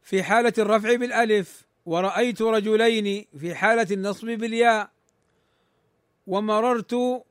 في 0.02 0.22
حالة 0.22 0.52
الرفع 0.58 0.94
بالألف 0.94 1.64
ورأيت 1.86 2.42
رجلين 2.42 3.26
في 3.38 3.54
حالة 3.54 3.86
النصب 3.90 4.26
بالياء. 4.26 4.90
ومررت 6.26 7.24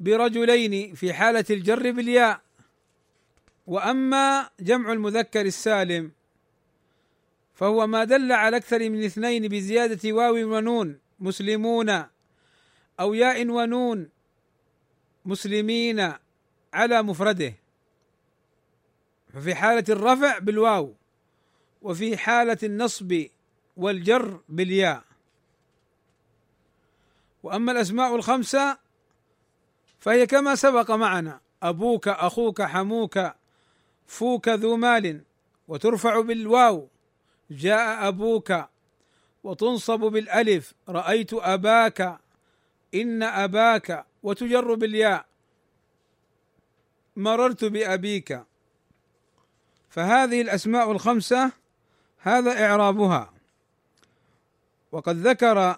برجلين 0.00 0.94
في 0.94 1.12
حالة 1.12 1.44
الجر 1.50 1.90
بالياء. 1.90 2.40
وأما 3.66 4.50
جمع 4.60 4.92
المذكر 4.92 5.40
السالم 5.40 6.12
فهو 7.54 7.86
ما 7.86 8.04
دل 8.04 8.32
على 8.32 8.56
أكثر 8.56 8.90
من 8.90 9.04
اثنين 9.04 9.48
بزيادة 9.48 10.12
واو 10.12 10.34
ونون 10.34 10.98
مسلمون. 11.20 12.04
أو 13.00 13.14
ياء 13.14 13.48
ونون 13.48 14.08
مسلمين 15.24 16.12
على 16.74 17.02
مفرده. 17.02 17.54
ففي 19.34 19.54
حالة 19.54 19.84
الرفع 19.88 20.38
بالواو 20.38 20.94
وفي 21.82 22.16
حالة 22.16 22.58
النصب 22.62 23.26
والجر 23.76 24.40
بالياء. 24.48 25.04
وأما 27.42 27.72
الأسماء 27.72 28.16
الخمسة 28.16 28.78
فهي 30.00 30.26
كما 30.26 30.54
سبق 30.54 30.90
معنا 30.90 31.40
أبوك 31.62 32.08
أخوك 32.08 32.62
حموك 32.62 33.32
فوك 34.06 34.48
ذو 34.48 34.76
مال 34.76 35.24
وترفع 35.68 36.20
بالواو 36.20 36.88
جاء 37.50 38.08
أبوك 38.08 38.64
وتنصب 39.44 40.00
بالألف 40.00 40.74
رأيت 40.88 41.34
أباك 41.34 42.18
إن 42.94 43.22
أباك 43.22 44.04
وتجر 44.22 44.74
بالياء 44.74 45.26
مررت 47.16 47.64
بأبيك. 47.64 48.42
فهذه 49.90 50.40
الأسماء 50.40 50.92
الخمسة 50.92 51.52
هذا 52.18 52.66
إعرابها. 52.66 53.32
وقد 54.92 55.16
ذكر 55.16 55.76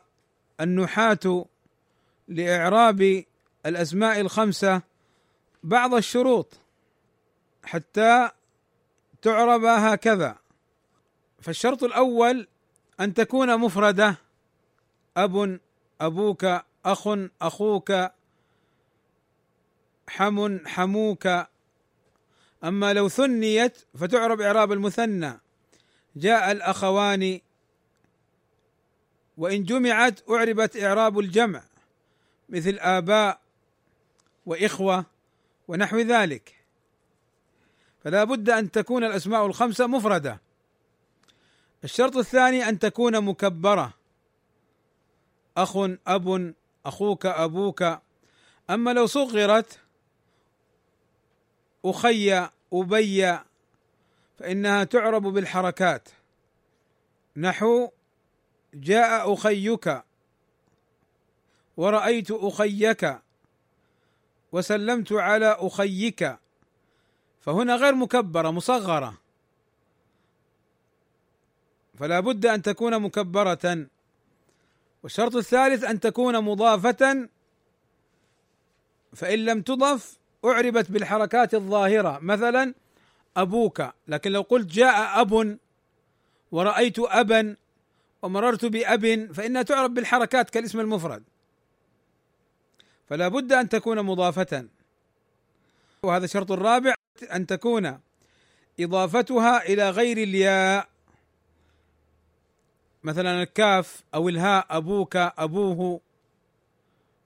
النحاة 0.61 1.47
لإعراب 2.29 3.25
الأسماء 3.67 4.21
الخمسة 4.21 4.83
بعض 5.63 5.95
الشروط 5.95 6.55
حتى 7.65 8.31
تعرب 9.23 9.65
هكذا. 9.65 10.37
فالشرط 11.41 11.85
الأول 11.85 12.49
أن 13.01 13.15
تكون 13.15 13.59
مفردة 13.59 14.17
أب 15.17 15.61
أبوك 16.01 16.47
أخ 16.85 17.09
أخوك. 17.43 17.93
حم 20.09 20.67
حموك. 20.67 21.27
أما 22.65 22.93
لو 22.93 23.09
ثنيت 23.09 23.79
فتعرب 23.95 24.41
إعراب 24.41 24.73
المثنى. 24.73 25.41
جاء 26.17 26.53
الأخوان. 26.53 27.41
وإن 29.37 29.65
جمعت 29.65 30.31
أعربت 30.31 30.77
إعراب 30.77 31.19
الجمع 31.19 31.63
مثل 32.49 32.79
آباء 32.81 33.41
وإخوة 34.47 35.05
ونحو 35.69 35.99
ذلك. 35.99 36.55
فلا 38.05 38.25
بد 38.25 38.51
أن 38.51 38.71
تكون 38.71 39.05
الأسماء 39.05 39.47
الخمسة 39.47 39.87
مفردة. 39.87 40.41
الشرط 41.85 42.17
الثاني 42.17 42.69
أن 42.69 42.79
تكون 42.79 43.25
مكبرة. 43.25 43.95
أخ 45.57 45.77
أب 46.07 46.55
أخوك 46.87 47.27
أبوك. 47.27 47.99
أما 48.71 48.91
لو 48.93 49.07
صغرت 49.07 49.81
أخي 51.85 52.49
أبي 52.73 53.39
فإنها 54.39 54.85
تعرب 54.85 55.23
بالحركات. 55.23 56.09
نحو 57.37 57.89
جاء 58.75 59.35
أخيك 59.35 60.03
ورأيت 61.77 62.31
أخيك 62.31 63.19
وسلمت 64.53 65.13
على 65.13 65.57
أخيك. 65.59 66.39
فهنا 67.41 67.77
غير 67.77 67.95
مكبرة 67.95 68.51
مصغرة. 68.51 69.19
فلا 71.99 72.21
بد 72.21 72.47
أن 72.47 72.63
تكون 72.63 73.03
مكبرة. 73.03 73.87
والشرط 75.03 75.37
الثالث 75.37 75.85
أن 75.85 76.01
تكون 76.01 76.45
مضافة 76.45 77.29
فإن 79.15 79.39
لم 79.45 79.63
تضف 79.63 80.19
أعربت 80.45 80.91
بالحركات 80.91 81.55
الظاهرة. 81.55 82.19
مثلا 82.23 82.75
أبوك 83.37 83.83
لكن 84.09 84.33
لو 84.33 84.43
قلت 84.43 84.67
جاء 84.67 85.21
أب 85.21 85.59
ورأيت 86.53 86.99
أبا 86.99 87.57
ومررت 88.23 88.65
بأب 88.65 89.33
فإنها 89.33 89.63
تعرب 89.63 89.95
بالحركات 89.95 90.51
كالاسم 90.51 90.81
المفرد. 90.81 91.23
فلا 93.09 93.29
بد 93.29 93.53
أن 93.53 93.69
تكون 93.69 94.03
مضافة. 94.03 94.67
وهذا 96.03 96.25
الشرط 96.25 96.53
الرابع 96.53 96.95
أن 97.33 97.47
تكون 97.47 97.99
إضافتها 98.81 99.63
إلى 99.63 99.91
غير 99.91 100.19
الياء. 100.19 100.92
مثلا 103.05 103.43
الكاف 103.43 104.03
أو 104.15 104.29
الهاء 104.29 104.67
أبوك 104.71 105.17
أبوه 105.17 106.01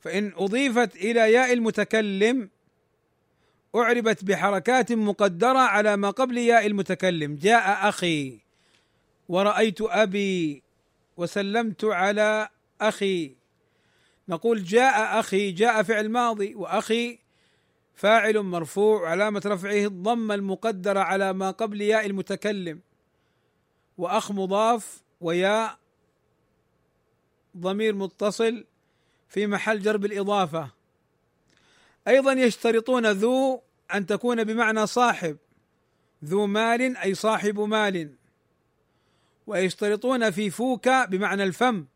فإن 0.01 0.33
أضيفت 0.37 0.97
إلى 0.97 1.33
ياء 1.33 1.53
المتكلم 1.53 2.51
أعربت 3.77 4.25
بحركات 4.25 4.93
مقدرة 4.93 5.59
على 5.59 5.97
ما 5.97 6.11
قبل 6.11 6.39
ياء 6.39 6.67
المتكلم. 6.67 7.35
جاء 7.35 7.89
أخي 7.89 8.39
ورأيت 9.29 9.81
أبي 9.81 10.63
وسلمت 11.17 11.85
على 11.85 12.49
أخي. 12.81 13.35
نقول 14.29 14.65
جاء 14.65 15.21
أخي 15.21 15.51
جاء 15.51 15.83
فعل 15.83 16.09
ماضي 16.09 16.55
وأخي 16.55 17.19
فاعل 17.95 18.41
مرفوع 18.43 19.11
علامة 19.11 19.43
رفعه 19.47 19.85
الضمة 19.87 20.35
المقدرة 20.35 21.01
على 21.01 21.33
ما 21.33 21.51
قبل 21.51 21.81
ياء 21.81 22.07
المتكلم. 22.07 22.81
وأخ 23.99 24.33
مضاف 24.33 25.03
وياء 25.21 25.79
ضمير 27.57 27.95
متصل 27.95 28.65
في 29.29 29.47
محل 29.47 29.83
جر 29.83 29.97
بالإضافة 29.97 30.71
أيضا 32.09 32.33
يشترطون 32.33 33.07
ذو 33.07 33.63
أن 33.95 34.07
تكون 34.07 34.45
بمعنى 34.45 34.87
صاحب 34.87 35.37
ذو 36.25 36.47
مال 36.47 36.97
أي 36.97 37.15
صاحب 37.15 37.61
مال. 37.61 38.15
ويشترطون 39.47 40.31
في 40.31 40.51
فوك 40.51 40.89
بمعنى 40.89 41.43
الفم 41.43 41.87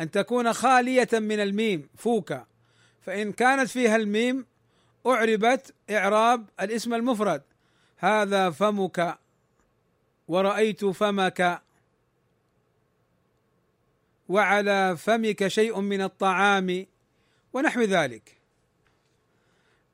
أن 0.00 0.10
تكون 0.10 0.52
خالية 0.52 1.08
من 1.12 1.40
الميم 1.40 1.88
فوكا. 1.96 2.46
فإن 3.00 3.32
كانت 3.32 3.70
فيها 3.70 3.96
الميم 3.96 4.46
أعربت 5.06 5.74
إعراب 5.90 6.48
الاسم 6.60 6.94
المفرد. 6.94 7.42
هذا 7.96 8.50
فمك 8.50 9.18
ورأيت 10.28 10.84
فمك. 10.84 11.63
وعلى 14.28 14.96
فمك 14.96 15.48
شيء 15.48 15.80
من 15.80 16.02
الطعام 16.02 16.86
ونحو 17.52 17.80
ذلك. 17.80 18.38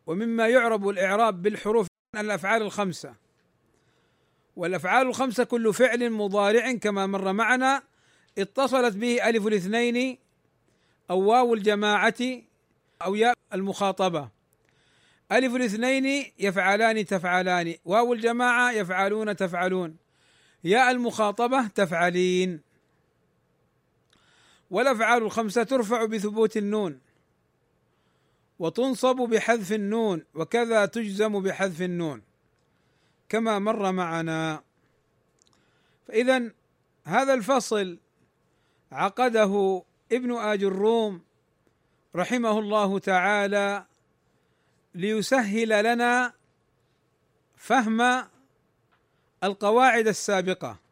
ومما 0.07 0.49
يعرب 0.49 0.88
الإعراب 0.88 1.43
بالحروف 1.43 1.87
الأفعال 2.16 2.62
الخمسة. 2.62 3.14
والأفعال 4.57 5.07
الخمسة 5.07 5.45
كل 5.45 5.75
فعل 5.75 6.11
مضارع 6.11 6.73
كما 6.73 7.07
مر 7.07 7.33
معنا 7.33 7.83
اتصلت 8.38 8.97
به 8.97 9.29
ألف 9.29 9.47
الاثنين 9.47 10.19
أو 11.11 11.21
واو 11.21 11.55
الجماعة 11.55 12.14
أو 13.03 13.14
ياء 13.14 13.35
المخاطبة. 13.55 14.29
ألف 15.33 15.57
الاثنين 15.57 16.33
يفعلان 16.38 17.07
تفعلان 17.07 17.75
واو 17.85 18.12
الجماعة 18.12 18.73
يفعلون 18.73 19.37
تفعلون 19.37 19.97
ياء 20.64 20.90
المخاطبة 20.90 21.69
تفعلين. 21.69 22.70
والأفعال 24.71 25.23
الخمسة 25.23 25.63
ترفع 25.63 26.05
بثبوت 26.05 26.57
النون 26.57 27.01
وتنصب 28.59 29.17
بحذف 29.17 29.73
النون 29.73 30.25
وكذا 30.35 30.87
تجزم 30.87 31.43
بحذف 31.43 31.83
النون 31.83 32.23
كما 33.29 33.59
مر 33.59 33.93
معنا. 33.93 34.63
فإذا 36.09 36.51
هذا 37.05 37.35
الفصل 37.35 37.99
عقده 38.93 39.83
ابن 40.13 40.33
آج 40.33 40.65
الروم 40.65 41.23
رحمه 42.17 42.59
الله 42.59 42.99
تعالى 42.99 43.85
ليسهل 44.95 45.85
لنا 45.85 46.33
فهم 47.57 48.27
القواعد 49.45 50.09
السابقة. 50.09 50.89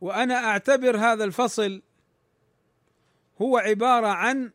وأنا 0.00 0.34
أعتبر 0.34 0.96
هذا 0.96 1.24
الفصل 1.24 1.82
هو 3.42 3.58
عبارة 3.58 4.06
عن 4.06 4.50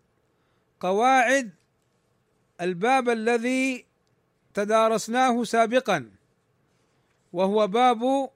قواعد 0.80 1.52
الباب 2.62 3.10
الذي 3.10 3.86
تدارسناه 4.54 5.44
سابقا 5.44 6.12
وهو 7.34 7.68
باب 7.68 8.30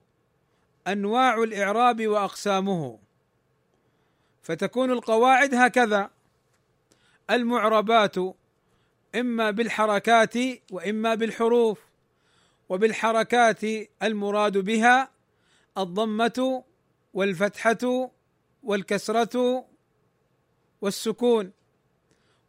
أنواع 0.86 1.42
الإعراب 1.42 2.06
وأقسامه. 2.06 2.98
فتكون 4.42 4.90
القواعد 4.90 5.54
هكذا 5.54 6.10
المعربات 7.30 8.14
إما 9.14 9.50
بالحركات 9.50 10.34
وإما 10.72 11.14
بالحروف 11.14 11.78
وبالحركات 12.68 13.60
المراد 14.02 14.58
بها 14.58 15.10
الضمة 15.78 16.64
والفتحة 17.16 18.10
والكسرة 18.62 19.64
والسكون 20.80 21.52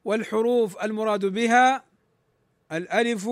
والحروف 0.05 0.83
المراد 0.83 1.25
بها 1.25 1.83
الألف 2.71 3.29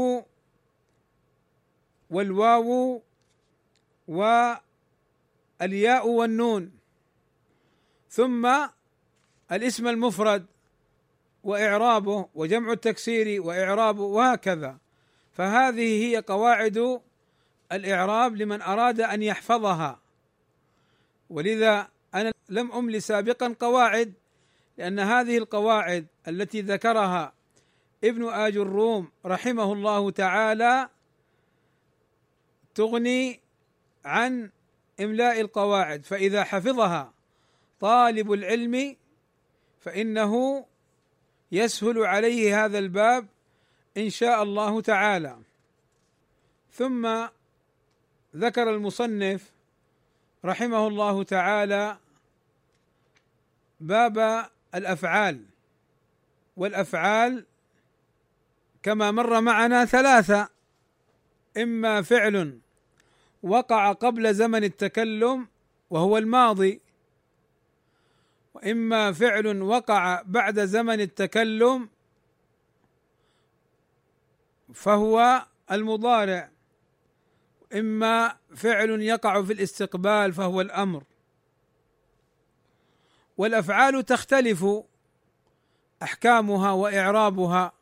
والواو 2.10 3.02
والياء 4.08 6.08
والنون. 6.08 6.72
ثم 8.10 8.68
الاسم 9.52 9.88
المفرد 9.88 10.46
وإعرابه 11.44 12.30
وجمع 12.36 12.72
التكسير 12.72 13.42
واعرابه 13.42 14.04
وهكذا. 14.04 14.78
فهذه 15.32 16.06
هي 16.06 16.18
قواعد 16.18 17.02
الإعراب 17.72 18.36
لمن 18.36 18.62
أراد 18.62 19.02
أن 19.02 19.24
يحفظها. 19.24 20.05
ولذا 21.30 21.90
أنا 22.16 22.34
لم 22.50 22.72
امل 22.72 23.02
سابقا 23.02 23.56
قواعد 23.60 24.14
لأن 24.78 25.00
هذه 25.00 25.38
القواعد 25.38 26.08
التي 26.28 26.62
ذكرها 26.62 27.34
ابن 28.04 28.30
آج 28.30 28.58
الروم 28.58 29.12
رحمه 29.26 29.74
الله 29.74 30.12
تعالى 30.12 30.90
تغني 32.76 33.40
عن 34.06 34.50
إملاء 35.00 35.42
القواعد. 35.42 36.06
فإذا 36.06 36.44
حفظها 36.44 37.14
طالب 37.80 38.32
العلم 38.32 38.96
فإنه 39.80 40.66
يسهل 41.52 42.00
عليه 42.00 42.66
هذا 42.66 42.80
الباب 42.80 43.28
إن 43.98 44.10
شاء 44.10 44.44
الله 44.44 44.82
تعالى. 44.82 45.38
ثم 46.72 47.28
ذكر 48.36 48.70
المصنف 48.76 49.55
رحمه 50.46 50.88
الله 50.88 51.24
تعالى 51.24 51.98
باب 53.80 54.46
الأفعال 54.76 55.46
والأفعال 56.58 57.46
كما 58.84 59.12
مر 59.12 59.42
معنا 59.42 59.86
ثلاثة 59.86 60.50
إما 61.58 62.02
فعل 62.02 62.60
وقع 63.44 63.92
قبل 63.92 64.34
زمن 64.34 64.64
التكلم 64.64 65.48
وهو 65.90 66.18
الماضي 66.18 66.82
وإما 68.54 69.12
فعل 69.12 69.62
وقع 69.62 70.22
بعد 70.26 70.60
زمن 70.66 71.02
التكلم 71.02 71.90
فهو 74.74 75.46
المضارع. 75.72 76.50
إما 77.76 78.38
فعل 78.56 79.02
يقع 79.02 79.42
في 79.42 79.54
الاستقبال 79.54 80.34
فهو 80.34 80.62
الأمر. 80.62 81.04
والأفعال 83.38 84.06
تختلف 84.06 84.66
أحكامها 86.04 86.72
وإعرابها 86.72 87.74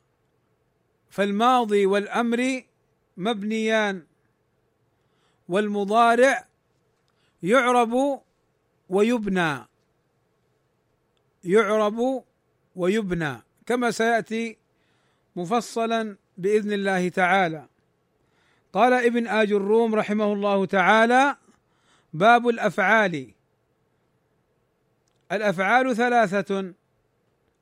فالماضي 1.09 1.85
والأمر 1.85 2.63
مبنيان 3.17 4.05
والمضارع 5.49 6.47
يعرب 7.43 8.21
ويبنى. 8.89 9.57
يعرب 11.43 12.23
ويبنى 12.75 13.41
كما 13.65 13.91
سيأتي 13.91 14.57
مفصلا 15.35 16.17
بإذن 16.37 16.73
الله 16.73 17.09
تعالى. 17.09 17.67
قال 18.73 18.93
ابن 18.93 19.27
آج 19.27 19.51
الروم 19.51 19.95
رحمه 19.95 20.33
الله 20.33 20.65
تعالى 20.65 21.37
باب 22.13 22.47
الأفعال. 22.47 23.33
الأفعال 25.31 25.95
ثلاثة 25.95 26.73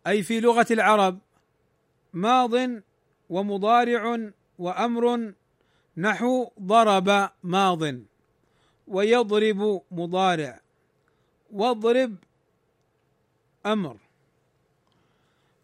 أي 0.08 0.24
في 0.24 0.40
لغة 0.40 0.66
العرب 0.72 1.20
ماض 2.14 2.52
ومضارع 3.30 4.32
وأمر 4.60 5.34
نحو 5.98 6.52
ضرب 6.62 7.30
ماض 7.44 7.96
ويضرب 8.88 9.82
مضارع 9.92 10.60
واضرب 11.52 12.16
أمر. 13.66 13.98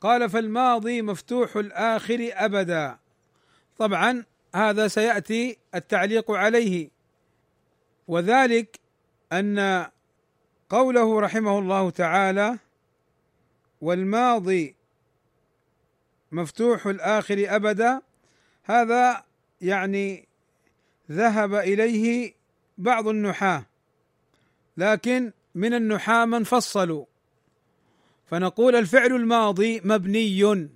قال 0.01 0.29
فالماضي 0.29 1.01
مفتوح 1.01 1.55
الآخر 1.55 2.29
أبدا. 2.33 2.99
طبعا 3.77 4.25
هذا 4.58 4.88
سيأتي 4.88 5.58
التعليق 5.76 6.32
عليه. 6.32 6.89
وذلك 8.08 8.80
أن 9.32 9.88
قوله 10.70 11.20
رحمه 11.20 11.60
الله 11.60 11.89
تعالى 11.89 12.58
والماضي 13.82 14.76
مفتوح 16.32 16.88
الآخر 16.88 17.46
أبدا 17.56 18.02
هذا 18.63 19.24
يعني 19.62 20.28
ذهب 21.12 21.54
إليه 21.54 22.34
بعض 22.78 23.08
النحاة 23.08 23.65
لكن 24.78 25.32
من 25.56 25.74
النحاة 25.74 26.26
من 26.26 26.43
فصلوا. 26.43 27.06
فنقول 28.26 28.76
الفعل 28.76 29.15
الماضي 29.15 29.82
مبني. 29.84 30.70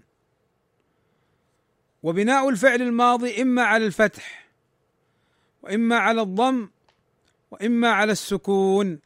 وبناء 2.04 2.50
الفعل 2.50 2.82
الماضي 2.82 3.42
إما 3.42 3.64
على 3.64 3.86
الفتح 3.86 4.48
وإما 5.64 5.98
على 5.98 6.22
الضم 6.22 6.70
وإما 7.52 7.90
على 7.90 8.12
السكون. 8.12 9.00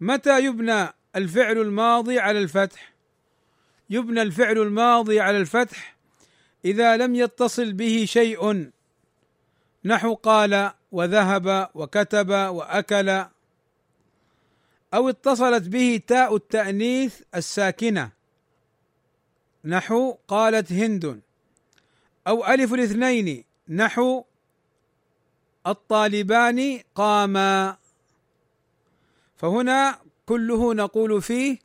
متى 0.00 0.44
يبنى 0.44 0.88
الفعل 1.16 1.58
الماضي 1.58 2.18
على 2.18 2.38
الفتح؟ 2.38 2.92
يبنى 3.90 4.22
الفعل 4.22 4.58
الماضي 4.58 5.20
على 5.20 5.38
الفتح 5.38 5.96
إذا 6.64 6.96
لم 6.96 7.14
يتصل 7.14 7.72
به 7.72 8.04
شيء. 8.08 8.70
نحو 9.84 10.14
قال 10.14 10.72
وذهب 10.92 11.70
وكتب 11.74 12.30
وأكل 12.30 13.08
أو 14.94 15.08
اتصلت 15.08 15.68
به 15.68 16.00
تاء 16.06 16.36
التأنيث 16.36 17.20
الساكنة. 17.34 18.10
نحو 19.64 20.12
قالت 20.28 20.72
هند. 20.72 21.20
أو 22.26 22.46
ألف 22.46 22.74
الاثنين. 22.74 23.44
نحو 23.68 24.24
الطالبان 25.66 26.80
قاما. 26.94 27.76
فهنا 29.36 29.98
كله 30.26 30.74
نقول 30.74 31.22
فيه 31.22 31.58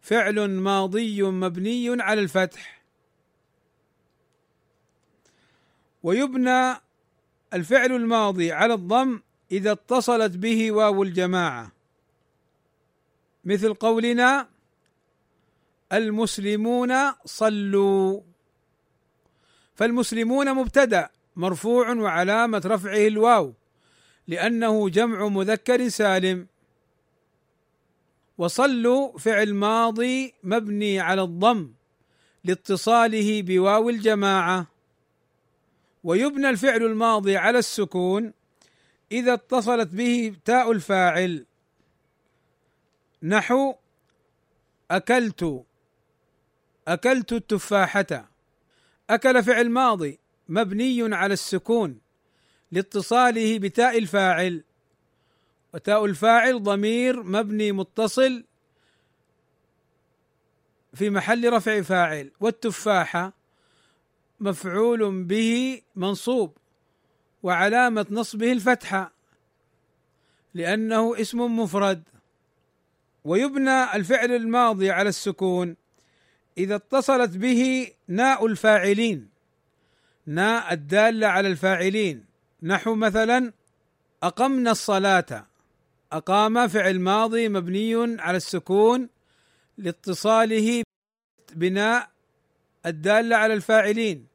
فعل 0.00 0.50
ماضي 0.50 1.22
مبني 1.22 2.02
على 2.02 2.20
الفتح. 2.20 2.82
ويبنى 6.02 6.74
الفعل 7.54 7.92
الماضي 7.92 8.52
على 8.52 8.74
الضم 8.74 9.20
إذا 9.52 9.72
اتصلت 9.72 10.36
به 10.36 10.72
واو 10.72 11.02
الجماعة. 11.02 11.72
مثل 13.44 13.74
قولنا 13.74 14.48
المسلمون 15.92 17.12
صلوا. 17.24 18.20
فالمسلمون 19.76 20.54
مبتدأ 20.54 21.08
مرفوع 21.36 21.92
وعلامة 21.92 22.62
رفعه 22.66 23.06
الواو 23.06 23.54
لأنه 24.28 24.88
جمع 24.88 25.28
مذكر 25.28 25.88
سالم. 25.88 26.46
وصلوا 28.38 29.18
فعل 29.18 29.54
ماضي 29.54 30.34
مبني 30.42 31.00
على 31.00 31.22
الضم 31.22 31.72
لاتصاله 32.44 33.42
بواو 33.42 33.90
الجماعة. 33.90 34.66
ويبنى 36.04 36.50
الفعل 36.50 36.82
الماضي 36.82 37.36
على 37.36 37.58
السكون 37.58 38.32
إذا 39.12 39.34
اتصلت 39.34 39.88
به 39.88 40.36
تاء 40.44 40.72
الفاعل. 40.72 41.46
نحو 43.22 43.74
أكلت 44.90 45.64
أكلت 46.88 47.32
التفاحة. 47.32 48.35
أكل 49.10 49.42
فعل 49.42 49.70
ماضي 49.70 50.18
مبني 50.48 51.14
على 51.14 51.32
السكون 51.32 51.98
لاتصاله 52.72 53.58
بتاء 53.58 53.98
الفاعل. 53.98 54.64
وتاء 55.74 56.04
الفاعل 56.04 56.62
ضمير 56.62 57.22
مبني 57.22 57.72
متصل 57.72 58.44
في 60.94 61.10
محل 61.10 61.52
رفع 61.52 61.80
فاعل. 61.80 62.30
والتفاحة 62.40 63.32
مفعول 64.40 65.24
به 65.24 65.82
منصوب 65.96 66.56
وعلامة 67.42 68.06
نصبه 68.10 68.52
الفتحة 68.52 69.12
لأنه 70.54 71.20
اسم 71.20 71.58
مفرد. 71.58 72.02
ويبنى 73.24 73.94
الفعل 73.94 74.32
الماضي 74.32 74.90
على 74.90 75.08
السكون 75.08 75.76
إذا 76.58 76.74
اتصلت 76.74 77.36
به 77.36 77.90
ناء 78.08 78.46
الفاعلين 78.46 79.28
ناء 80.26 80.72
الدالة 80.72 81.26
على 81.26 81.48
الفاعلين. 81.48 82.24
نحو 82.62 82.94
مثلا 82.94 83.52
أقمنا 84.22 84.70
الصلاة. 84.70 85.46
أقام 86.12 86.68
فعل 86.68 87.00
ماضي 87.00 87.48
مبني 87.48 88.20
على 88.20 88.36
السكون 88.36 89.08
لاتصاله 89.78 90.82
بناء 91.54 92.10
الدالة 92.86 93.36
على 93.36 93.54
الفاعلين. 93.54 94.26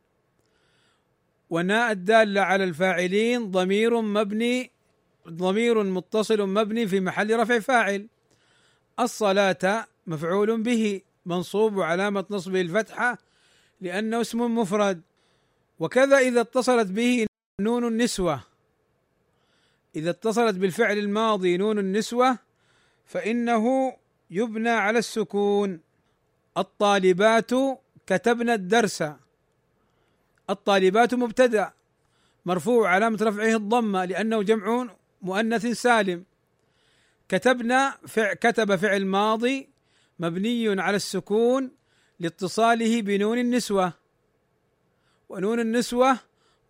وناء 1.50 1.92
الدالة 1.92 2.42
على 2.42 2.64
الفاعلين 2.64 3.52
ضمير 3.52 4.02
مبني 4.02 4.72
ضمير 5.28 5.84
متصل 5.84 6.42
مبني 6.42 6.88
في 6.88 7.00
محل 7.00 7.40
رفع 7.40 7.60
فاعل. 7.60 8.08
الصلاة 9.00 9.88
مفعول 10.08 10.62
به. 10.62 11.02
منصوب 11.26 11.76
وعلامة 11.76 12.26
نصبه 12.30 12.62
الفتحة 12.62 13.18
لأنه 13.82 14.22
اسم 14.22 14.58
مفرد. 14.58 15.02
وكذا 15.80 16.18
إذا 16.18 16.42
اتصلت 16.42 16.88
به 16.88 17.26
نون 17.60 17.88
النسوة. 17.88 18.44
إذا 19.96 20.10
اتصلت 20.10 20.56
بالفعل 20.56 20.98
الماضي 20.98 21.58
نون 21.58 21.80
النسوة 21.80 22.38
فإنه 23.06 23.96
يبنى 24.32 24.70
على 24.70 25.00
السكون. 25.00 25.80
الطالبات 26.58 27.52
كتبن 28.08 28.50
الدرس. 28.50 29.04
الطالبات 30.50 31.14
مبتدأ. 31.14 31.74
مرفوع 32.46 32.90
علامة 32.90 33.18
رفعه 33.22 33.56
الضمة 33.56 34.06
لأنه 34.06 34.42
جمع 34.44 34.88
مؤنث 35.22 35.66
سالم. 35.66 36.26
كتبنا 37.30 37.98
فع 38.08 38.34
كتب 38.34 38.76
فعل 38.76 39.06
ماضي 39.06 39.71
مبني 40.22 40.82
على 40.82 40.96
السكون 40.96 41.72
لاتصاله 42.20 43.02
بنون 43.02 43.38
النسوة. 43.38 43.94
ونون 45.30 45.60
النسوة 45.60 46.18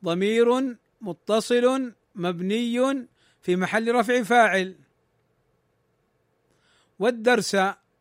ضمير 0.06 0.78
متصل 1.02 1.94
مبني 2.16 3.08
في 3.42 3.56
محل 3.56 3.96
رفع 3.96 4.24
فاعل. 4.24 4.76
والدرس 7.00 7.58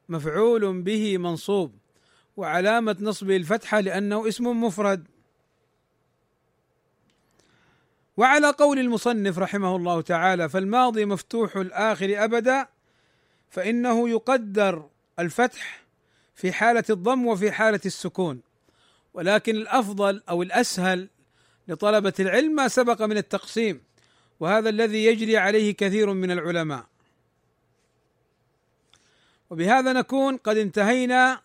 مفعول 0.09 0.83
به 0.83 1.19
منصوب 1.19 1.79
وعلامة 2.37 2.97
نصبه 3.01 3.37
الفتحة 3.37 3.81
لأنه 3.81 4.29
اسم 4.29 4.65
مفرد. 4.65 5.09
وعلى 8.17 8.51
قول 8.51 8.79
المصنف 8.79 9.39
رحمه 9.39 9.77
الله 9.77 10.01
تعالى 10.01 10.49
فالماضي 10.49 11.05
مفتوح 11.05 11.57
الآخر 11.57 12.25
أبدا 12.25 12.69
فإنه 13.51 14.09
يقدر 14.09 14.91
الفتح 15.21 15.83
في 16.35 16.53
حالة 16.53 16.85
الضم 16.91 17.27
وفي 17.27 17.53
حالة 17.53 17.81
السكون. 17.87 18.41
ولكن 19.15 19.57
الأفضل 19.57 20.23
أو 20.29 20.43
الأسهل 20.43 21.09
لطلبة 21.69 22.13
العلم 22.21 22.55
ما 22.55 22.69
سبق 22.69 23.03
من 23.03 23.17
التقسيم 23.17 23.83
وهذا 24.41 24.69
الذي 24.69 25.05
يجري 25.05 25.37
عليه 25.37 25.75
كثير 25.75 26.13
من 26.13 26.31
العلماء. 26.31 26.87
وبهذا 29.51 29.93
نكون 29.93 30.37
قد 30.37 30.57
انتهينا 30.57 31.41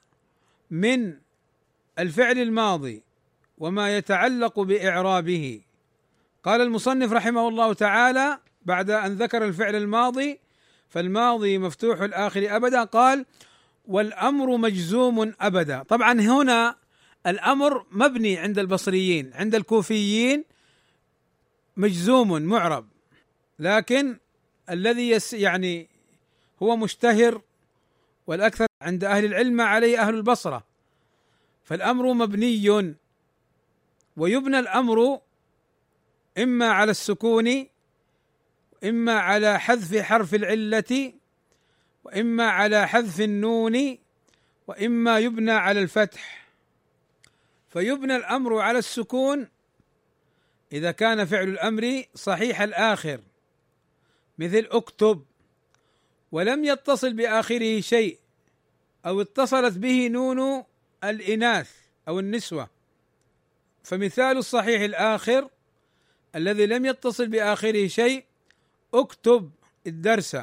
من 0.71 1.17
الفعل 1.99 2.39
الماضي 2.39 3.03
وما 3.57 3.97
يتعلق 3.97 4.59
بإعرابه. 4.59 5.61
قال 6.43 6.61
المصنف 6.61 7.11
رحمه 7.11 7.47
الله 7.47 7.73
تعالى 7.73 8.39
بعد 8.65 8.89
أن 8.89 9.13
ذكر 9.13 9.45
الفعل 9.45 9.75
الماضي 9.75 10.39
فالماضي 10.89 11.57
مفتوح 11.57 12.01
الآخر 12.01 12.55
أبدا 12.55 12.83
قال 12.83 13.25
والأمر 13.87 14.57
مجزوم 14.57 15.33
أبدا. 15.41 15.83
طبعا 15.83 16.21
هنا 16.21 16.75
الأمر 17.27 17.85
مبني 17.91 18.37
عند 18.37 18.59
البصريين 18.59 19.31
عند 19.33 19.55
الكوفيين 19.55 20.43
مجزوم 21.77 22.41
معرب. 22.41 22.87
لكن 23.59 24.17
الذي 24.69 25.09
يس 25.09 25.33
يعني 25.33 25.89
هو 26.63 26.75
مشتهر 26.75 27.41
والأكثر 28.27 28.65
عند 28.81 29.03
أهل 29.03 29.25
العلم 29.25 29.61
عليه 29.61 30.01
أهل 30.01 30.15
البصرة. 30.15 30.63
فالأمر 31.63 32.13
مبني. 32.13 32.95
ويبنى 34.17 34.59
الأمر 34.59 35.19
إما 36.37 36.67
على 36.67 36.91
السكون 36.91 37.67
إما 38.83 39.19
على 39.19 39.59
حذف 39.59 40.01
حرف 40.01 40.35
العلة 40.35 41.13
وإما 42.05 42.49
على 42.49 42.87
حذف 42.87 43.21
النون 43.21 43.97
وإما 44.67 45.19
يبنى 45.19 45.51
على 45.51 45.81
الفتح. 45.81 46.47
فيبنى 47.69 48.15
الأمر 48.15 48.59
على 48.59 48.79
السكون 48.79 49.47
إذا 50.71 50.91
كان 50.91 51.25
فعل 51.25 51.47
الأمر 51.47 52.03
صحيح 52.15 52.61
الآخر 52.61 53.21
مثل 54.37 54.67
اكتب 54.71 55.25
ولم 56.31 56.65
يتصل 56.65 57.13
بآخره 57.13 57.81
شيء 57.81 58.19
أو 59.05 59.21
اتصلت 59.21 59.77
به 59.77 60.07
نون 60.07 60.63
الإناث 61.03 61.71
أو 62.07 62.19
النسوة. 62.19 62.69
فمثال 63.83 64.37
الصحيح 64.37 64.81
الآخر 64.81 65.49
الذي 66.35 66.65
لم 66.65 66.85
يتصل 66.85 67.27
بآخره 67.27 67.87
شيء 67.87 68.25
اكتب 68.93 69.51
الدرس. 69.87 70.37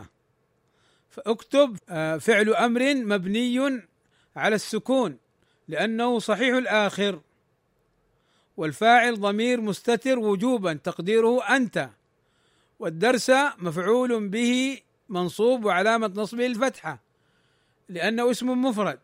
فاكتب 1.12 1.78
آه، 1.88 2.16
فعل 2.16 2.54
أمر 2.54 2.94
مبني 2.94 3.82
على 4.36 4.54
السكون 4.54 5.18
لأنه 5.68 6.18
صحيح 6.18 6.56
الآخر. 6.56 7.20
والفاعل 8.56 9.20
ضمير 9.20 9.60
مستتر 9.60 10.18
وجوبا 10.18 10.72
تقديره 10.72 11.56
أنت. 11.56 11.90
والدرس 12.78 13.30
مفعول 13.58 14.28
به 14.28 14.80
منصوب 15.08 15.64
وعلامة 15.64 16.12
نصبه 16.16 16.46
الفتحة 16.46 17.02
لأنه 17.88 18.30
اسم 18.30 18.62
مفرد. 18.64 18.98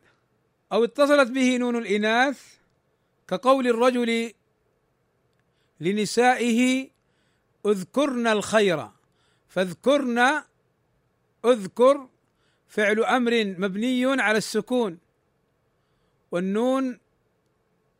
أو 0.72 0.84
اتصلت 0.84 1.30
به 1.30 1.56
نون 1.56 1.76
الإناث 1.76 2.42
كقول 3.28 3.66
الرجل 3.66 4.32
لنسائه 5.80 6.88
اذكرن 7.66 8.26
الخير 8.26 8.88
فاذكرن 9.48 10.42
أذكر 11.52 12.08
فعل 12.68 13.04
أمر 13.04 13.44
مبني 13.44 14.22
على 14.22 14.38
السكون 14.38 14.98
والنون 16.30 16.98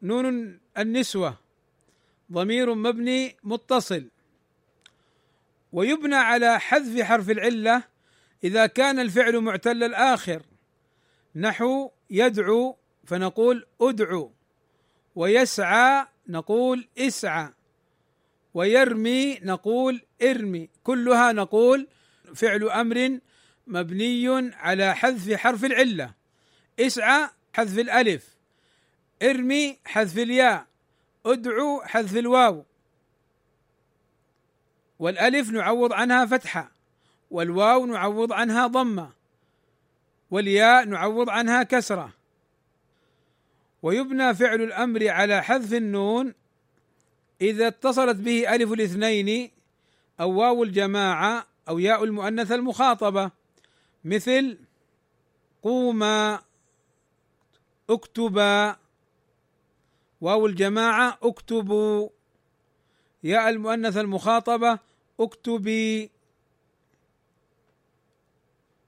نون 0.02 0.60
النسوة 0.78 1.38
ضمير 2.32 2.74
مبني 2.74 3.36
متصل. 3.42 4.08
ويبنى 5.72 6.14
على 6.14 6.60
حذف 6.60 7.02
حرف 7.02 7.30
العلة 7.30 7.82
إذا 8.44 8.66
كان 8.66 8.98
الفعل 8.98 9.40
معتل 9.40 9.84
الآخر. 9.84 10.42
نحو 11.36 11.90
يدعو 12.10 12.76
فنقول 13.04 13.66
أدعو. 13.80 14.32
ويسعى 15.14 16.06
نقول 16.28 16.88
اسعى. 16.98 17.48
ويرمي 18.54 19.38
نقول 19.42 20.02
ارمي. 20.22 20.68
كلها 20.84 21.32
نقول 21.32 21.88
فعل 22.34 22.70
أمر 22.70 23.18
مبني 23.68 24.54
على 24.54 24.94
حذف 24.94 25.32
حرف 25.32 25.64
العلة. 25.64 26.10
اسعى 26.80 27.28
حذف 27.52 27.78
الألف. 27.78 28.28
ارمي 29.22 29.78
حذف 29.84 30.18
الياء. 30.18 30.66
ادعو 31.26 31.80
حذف 31.80 32.16
الواو. 32.16 32.64
والألف 34.98 35.50
نعوض 35.50 35.92
عنها 35.92 36.26
فتحة. 36.26 36.70
والواو 37.30 37.86
نعوض 37.86 38.32
عنها 38.32 38.66
ضمة. 38.66 39.10
والياء 40.30 40.84
نعوض 40.84 41.30
عنها 41.30 41.62
كسرة. 41.62 42.12
ويبنى 43.82 44.34
فعل 44.34 44.62
الأمر 44.62 45.08
على 45.08 45.42
حذف 45.42 45.74
النون. 45.74 46.34
إذا 47.40 47.66
اتصلت 47.66 48.16
به 48.16 48.54
ألف 48.54 48.72
الاثنين 48.72 49.50
أو 50.20 50.30
واو 50.30 50.62
الجماعة 50.62 51.46
أو 51.68 51.78
ياء 51.78 52.04
المؤنث 52.04 52.52
المخاطبة. 52.52 53.37
مثل 54.08 54.58
قوما 55.62 56.42
اكتبا 57.90 58.76
واو 60.20 60.46
الجماعة 60.46 61.18
اكتبوا 61.22 62.08
ياء 63.24 63.48
المؤنث 63.48 63.96
المخاطبة 63.96 64.78
اكتبي 65.20 66.10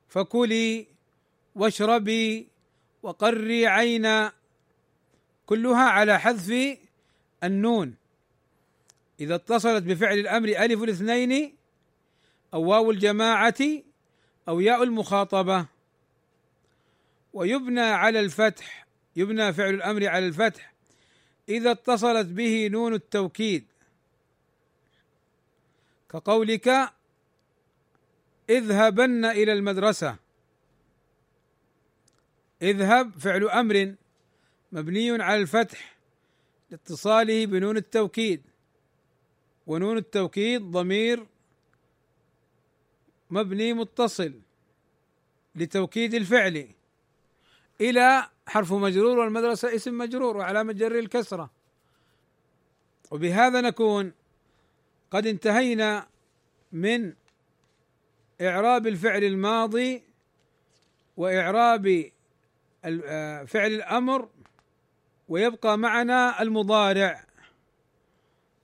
فكلي 0.09 0.87
واشربي 1.55 2.49
وقري 3.03 3.67
عينا 3.67 4.33
كلها 5.47 5.85
على 5.85 6.21
حذف 6.21 6.79
النون. 7.45 7.95
إذا 9.21 9.35
اتصلت 9.35 9.85
بفعل 9.85 10.19
الأمر 10.19 10.49
ألف 10.49 10.83
الاثنين 10.83 11.57
أو 12.55 12.63
واو 12.65 12.91
الجماعة 12.91 13.83
أو 14.49 14.61
ياء 14.61 14.83
المخاطبة. 14.83 15.67
ويبنى 17.33 17.81
على 17.81 18.21
الفتح 18.21 18.87
يبنى 19.17 19.53
فعل 19.53 19.75
الأمر 19.75 20.07
على 20.07 20.27
الفتح. 20.27 20.73
إذا 21.49 21.71
اتصلت 21.71 22.27
به 22.27 22.69
نون 22.69 22.95
التوكيد. 22.95 23.67
كقولك 26.11 26.93
اذهبن 28.51 29.25
إلى 29.25 29.53
المدرسة. 29.53 30.17
اذهب 32.63 33.19
فعل 33.19 33.49
أمر 33.49 33.95
مبني 34.73 35.23
على 35.23 35.43
الفتح 35.43 35.97
لاتصاله 36.71 37.47
بنون 37.47 37.77
التوكيد. 37.77 38.43
ونون 39.67 39.97
التوكيد 39.97 40.63
ضمير 40.63 41.27
مبني 43.31 43.73
متصل 43.73 44.33
لتوكيد 45.55 46.15
الفعل 46.15 46.69
إلى 47.81 48.29
حرف 48.47 48.73
مجرور 48.73 49.19
والمدرسة 49.19 49.75
اسم 49.75 49.99
مجرور 49.99 50.37
وعلامة 50.37 50.73
جر 50.73 50.99
الكسرة. 50.99 51.51
وبهذا 53.11 53.61
نكون 53.61 54.13
قد 55.11 55.27
انتهينا 55.27 56.07
من 56.73 57.13
إعراب 58.41 58.87
الفعل 58.87 59.25
الماضي 59.25 60.03
وإعراب 61.17 62.11
آه، 62.85 63.45
فعل 63.45 63.73
الأمر 63.73 64.29
ويبقى 65.29 65.79
معنا 65.79 66.43
المضارع. 66.43 67.25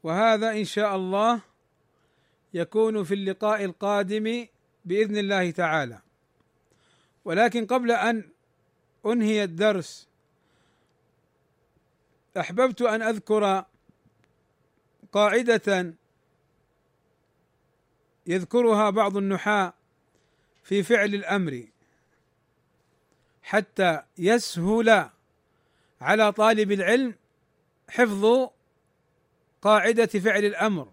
وهذا 0.03 0.51
إن 0.51 0.64
شاء 0.64 0.97
الله 0.97 1.41
يكون 2.55 3.05
في 3.05 3.14
اللقاء 3.14 3.64
القادم 3.64 4.47
بإذن 4.87 5.16
الله 5.16 5.51
تعالى. 5.51 6.01
ولكن 7.24 7.66
قبل 7.66 7.91
أن 7.91 8.30
أنهي 9.07 9.45
الدرس 9.45 10.09
أحببت 12.41 12.82
أن 12.82 13.03
أذكر 13.03 13.64
قاعدة 15.12 15.95
يذكرها 18.26 18.91
بعض 18.91 19.16
النحاة 19.16 19.72
في 20.62 20.82
فعل 20.82 21.14
الأمر 21.14 21.66
حتى 23.43 24.03
يسهل 24.18 25.11
على 26.01 26.32
طالب 26.32 26.72
العلم 26.72 27.14
حفظ 27.89 28.49
قاعدة 29.62 30.07
فعل 30.07 30.45
الأمر. 30.45 30.93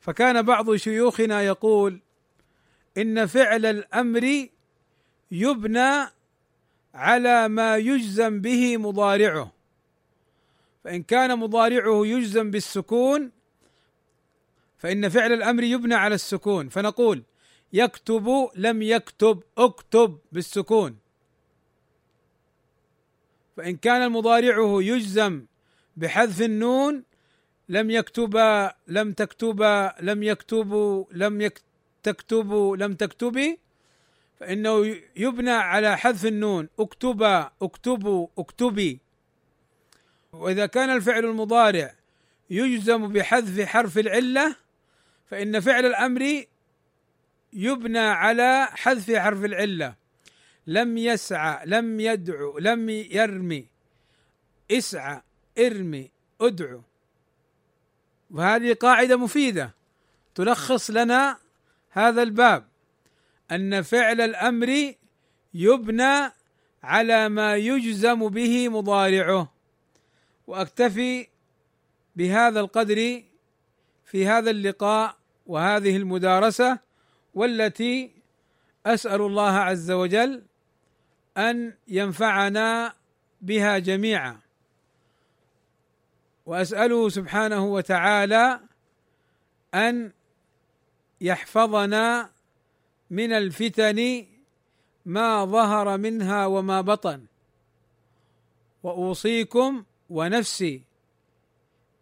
فكان 0.00 0.42
بعض 0.42 0.74
شيوخنا 0.74 1.42
يقول 1.42 2.00
إن 2.98 3.26
فعل 3.26 3.66
الأمر 3.66 4.48
يبنى 5.30 6.06
على 6.94 7.48
ما 7.48 7.76
يجزم 7.76 8.40
به 8.40 8.76
مضارعه. 8.76 9.52
فإن 10.84 11.02
كان 11.02 11.38
مضارعه 11.38 12.06
يجزم 12.06 12.50
بالسكون 12.50 13.30
فإن 14.78 15.08
فعل 15.08 15.32
الأمر 15.32 15.62
يبنى 15.62 15.94
على 15.94 16.14
السكون. 16.14 16.68
فنقول 16.68 17.22
يكتب 17.72 18.48
لم 18.54 18.82
يكتب 18.82 19.42
اكتب 19.58 20.18
بالسكون. 20.32 20.98
فإن 23.56 23.76
كان 23.76 24.12
مضارعه 24.12 24.82
يجزم 24.82 25.46
بحذف 25.96 26.42
النون 26.42 27.04
لم 27.68 27.90
يكتبا 27.90 28.74
لم 28.88 29.12
تكتبا 29.12 29.94
لم 30.00 30.22
يكتبوا 30.22 31.04
لم 31.10 31.40
يك 31.40 31.62
تكتبوا 32.06 32.76
لم 32.76 32.94
تكتبي 32.94 33.58
فإنه 34.40 34.96
يبنى 35.16 35.50
على 35.50 35.98
حذف 35.98 36.26
النون. 36.26 36.68
اكتبا 36.78 37.50
اكتبوا 37.62 38.28
اكتبي 38.38 39.00
وإذا 40.32 40.66
كان 40.66 40.90
الفعل 40.90 41.24
المضارع 41.24 41.94
يجزم 42.50 43.12
بحذف 43.12 43.66
حرف 43.66 43.98
العلة 43.98 44.56
فإن 45.30 45.60
فعل 45.60 45.86
الأمر 45.86 46.44
يبنى 47.52 47.98
على 47.98 48.68
حذف 48.70 49.16
حرف 49.16 49.44
العلة. 49.44 49.94
لم 50.66 50.98
يسعى 50.98 51.66
لم 51.66 52.00
يدعو 52.00 52.58
لم 52.58 52.90
يرمي. 52.90 53.66
اسعى 54.70 55.22
ارمي 55.58 56.10
ادعو 56.40 56.82
وهذه 58.30 58.72
قاعدة 58.72 59.16
مفيدة 59.16 59.74
تلخص 60.34 60.90
لنا 60.90 61.38
هذا 61.96 62.22
الباب 62.22 62.68
أن 63.50 63.82
فعل 63.82 64.20
الأمر 64.20 64.94
يبنى 65.54 66.32
على 66.82 67.28
ما 67.28 67.56
يجزم 67.56 68.28
به 68.28 68.68
مضارعه. 68.68 69.52
وأكتفي 70.46 71.28
بهذا 72.16 72.60
القدر 72.60 73.22
في 74.04 74.26
هذا 74.26 74.50
اللقاء 74.50 75.16
وهذه 75.46 75.96
المدارسة 75.96 76.78
والتي 77.34 78.10
أسأل 78.86 79.20
الله 79.20 79.52
عز 79.52 79.90
وجل 79.90 80.42
أن 81.36 81.74
ينفعنا 81.88 82.94
بها 83.40 83.78
جميعا. 83.78 84.40
وأسأله 86.46 87.08
سبحانه 87.08 87.64
وتعالى 87.64 88.60
أن 89.74 90.12
يحفظنا 91.20 92.30
من 93.10 93.32
الفتن 93.32 94.26
ما 95.06 95.44
ظهر 95.44 95.98
منها 95.98 96.46
وما 96.46 96.80
بطن. 96.80 97.26
وأوصيكم 98.82 99.84
ونفسي 100.10 100.82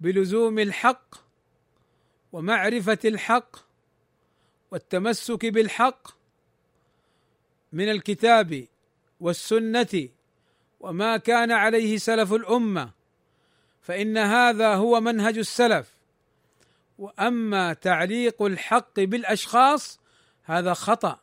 بلزوم 0.01 0.59
الحق 0.59 1.15
ومعرفة 2.33 2.99
الحق 3.05 3.57
والتمسك 4.71 5.47
بالحق 5.47 6.09
من 7.73 7.89
الكتاب 7.89 8.67
والسنة 9.21 10.09
وما 10.81 11.17
كان 11.17 11.53
عليه 11.53 11.97
سلف 11.97 12.33
الأمة. 12.33 12.91
فإن 13.83 14.19
هذا 14.19 14.75
هو 14.75 15.01
منهج 15.01 15.39
السلف. 15.39 15.94
وأما 16.99 17.73
تعليق 17.73 18.43
الحق 18.43 19.01
بالأشخاص 19.01 20.01
هذا 20.43 20.75
خطأ. 20.75 21.21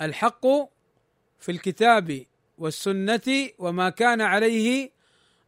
الحق 0.00 0.46
في 1.40 1.52
الكتاب 1.52 2.26
والسنة 2.58 3.48
وما 3.58 3.90
كان 3.90 4.20
عليه 4.20 4.90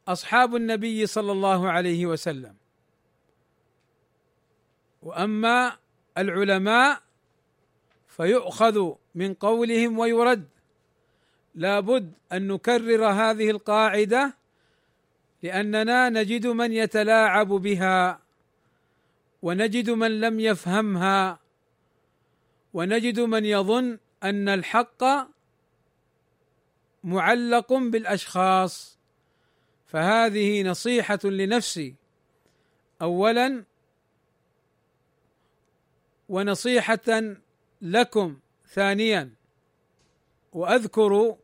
أصحاب 0.08 0.56
النبي 0.56 1.06
صلى 1.06 1.32
الله 1.32 1.70
عليه 1.70 2.06
وسلم. 2.06 2.56
وأما 5.02 5.76
العلماء 6.18 7.02
فيؤخذ 8.08 8.92
من 9.14 9.34
قولهم 9.34 9.98
ويرد. 9.98 10.48
لابد 11.54 12.12
أن 12.32 12.48
نكرر 12.48 13.06
هذه 13.06 13.50
القاعدة 13.50 14.36
لأننا 15.42 16.08
نجد 16.08 16.46
من 16.46 16.72
يتلاعب 16.72 17.48
بها. 17.48 18.23
ونجد 19.44 19.90
من 19.90 20.20
لم 20.20 20.40
يفهمها 20.40 21.38
ونجد 22.74 23.20
من 23.20 23.44
يظن 23.44 23.98
أن 24.22 24.48
الحق 24.48 25.04
معلق 27.04 27.72
بالأشخاص. 27.72 28.98
فهذه 29.86 30.62
نصيحة 30.62 31.18
لنفسي. 31.24 31.94
اولا 33.02 33.64
ونصيحة 36.28 37.36
لكم. 37.82 38.38
ثانيا 38.68 39.30
وأذكر 40.52 41.36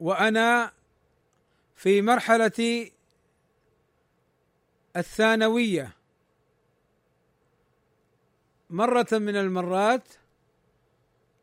وأنا 0.00 0.72
في 1.76 2.02
مرحلة 2.02 2.90
الثانوية. 4.96 6.03
مرة 8.74 9.06
من 9.12 9.36
المرات 9.36 10.08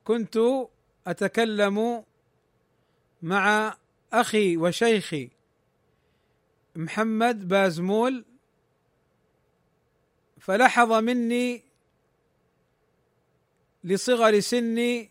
كنت 0.03 0.39
أتكلم 1.07 2.03
مع 3.21 3.77
أخي 4.13 4.57
وشيخي 4.57 5.29
محمد 6.75 7.47
بازمول 7.47 8.25
فلحظ 10.39 10.91
مني 10.91 11.63
لصغر 13.83 14.39
سني 14.39 15.09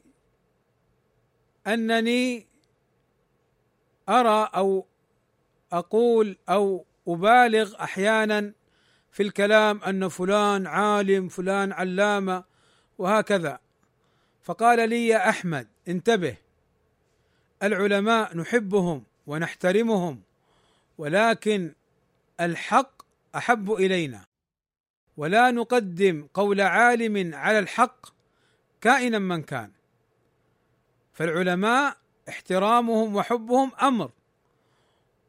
أنني 1.66 2.46
أرى 4.08 4.50
أو 4.54 4.86
أقول 5.72 6.36
أو 6.48 6.84
أبالغ 7.08 7.82
أحيانا 7.82 8.52
في 9.10 9.22
الكلام 9.22 9.82
أن 9.82 10.08
فلان 10.08 10.66
عالم 10.66 11.28
فلان 11.28 11.72
علامة 11.72 12.44
وهكذا. 12.98 13.58
فقال 14.42 14.88
لي 14.88 15.08
يا 15.08 15.28
أحمد 15.28 15.68
انتبه. 15.88 16.36
العلماء 17.62 18.36
نحبهم 18.36 19.04
ونحترمهم 19.26 20.22
ولكن 20.98 21.74
الحق 22.40 23.02
أحب 23.36 23.72
إلينا. 23.72 24.24
ولا 25.16 25.50
نقدم 25.50 26.28
قول 26.34 26.60
عالم 26.60 27.34
على 27.34 27.58
الحق 27.58 28.06
كائنا 28.80 29.18
من 29.18 29.42
كان. 29.42 29.70
فالعلماء 31.12 31.96
احترامهم 32.28 33.16
وحبهم 33.16 33.72
أمر 33.82 34.10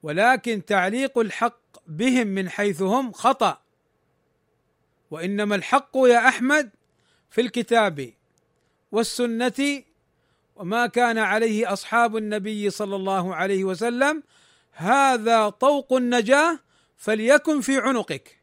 ولكن 0.04 0.66
تعليق 0.66 1.20
الحق 1.20 1.62
بهم 1.88 2.28
من 2.28 2.50
حيث 2.50 2.82
هم 2.82 3.12
خطأ. 3.12 3.62
وإنما 5.12 5.56
الحق 5.56 5.98
يا 5.98 6.28
أحمد 6.28 6.70
في 7.30 7.42
الكتاب 7.42 8.14
والسنة 8.92 9.84
وما 10.56 10.88
كان 10.88 11.18
عليه 11.18 11.74
أصحاب 11.74 12.18
النبي 12.18 12.70
صلى 12.70 12.96
الله 12.96 13.36
عليه 13.36 13.64
وسلم 13.64 14.24
هذا 14.72 15.50
طوق 15.50 15.94
النجاة 15.94 16.60
فليكن 16.98 17.62
في 17.62 17.78
عنقك. 17.78 18.40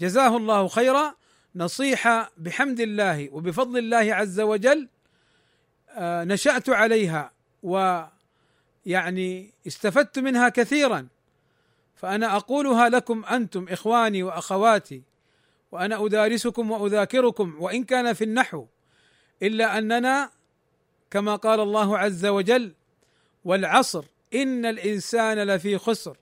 جزاه 0.00 0.36
الله 0.36 0.68
خيرا. 0.68 1.14
نصيحة 1.54 2.30
بحمد 2.36 2.80
الله 2.80 3.28
وبفضل 3.32 3.78
الله 3.78 4.14
عز 4.14 4.40
وجل 4.40 4.88
آه، 5.90 6.24
نشأت 6.24 6.68
عليها 6.68 7.32
ويعني 7.62 9.52
استفدت 9.66 10.18
منها 10.18 10.48
كثيرا. 10.48 11.08
فأنا 11.96 12.36
أقولها 12.36 12.88
لكم 12.88 13.24
أنتم 13.24 13.66
إخواني 13.68 14.22
وأخواتي 14.22 15.02
وأنا 15.72 16.06
أدارسكم 16.06 16.70
وأذاكركم 16.70 17.56
وإن 17.58 17.84
كان 17.84 18.12
في 18.12 18.24
النحو 18.24 18.66
إلا 19.42 19.78
أننا 19.78 20.30
كما 21.10 21.36
قال 21.36 21.60
الله 21.60 21.98
عز 21.98 22.26
وجل 22.26 22.74
والعصر 23.44 24.04
إن 24.34 24.66
الإنسان 24.66 25.38
لفي 25.38 25.78
خسر 25.78 26.16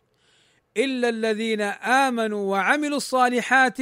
إلا 0.76 1.08
الذين 1.08 1.60
آمنوا 1.60 2.50
وعملوا 2.50 2.96
الصالحات 2.96 3.78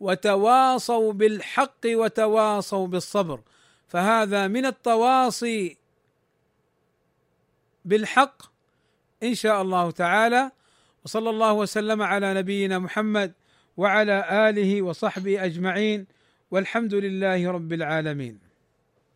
وتواصوا 0.00 1.12
بالحق 1.12 1.80
وتواصوا 1.86 2.86
بالصبر 2.86 3.40
فهذا 3.88 4.46
من 4.46 4.66
التواصي 4.66 5.76
بالحق 7.84 8.42
إن 9.22 9.34
شاء 9.34 9.62
الله 9.62 9.90
تعالى 9.90 10.50
وصلى 11.04 11.30
الله 11.30 11.52
وسلم 11.52 12.02
على 12.02 12.34
نبينا 12.34 12.78
محمد 12.78 13.32
وعلى 13.78 14.48
آله 14.50 14.82
وصحبه 14.82 15.44
أجمعين 15.44 16.06
والحمد 16.50 16.94
لله 16.94 17.50
رب 17.50 17.72
العالمين. 17.72 18.47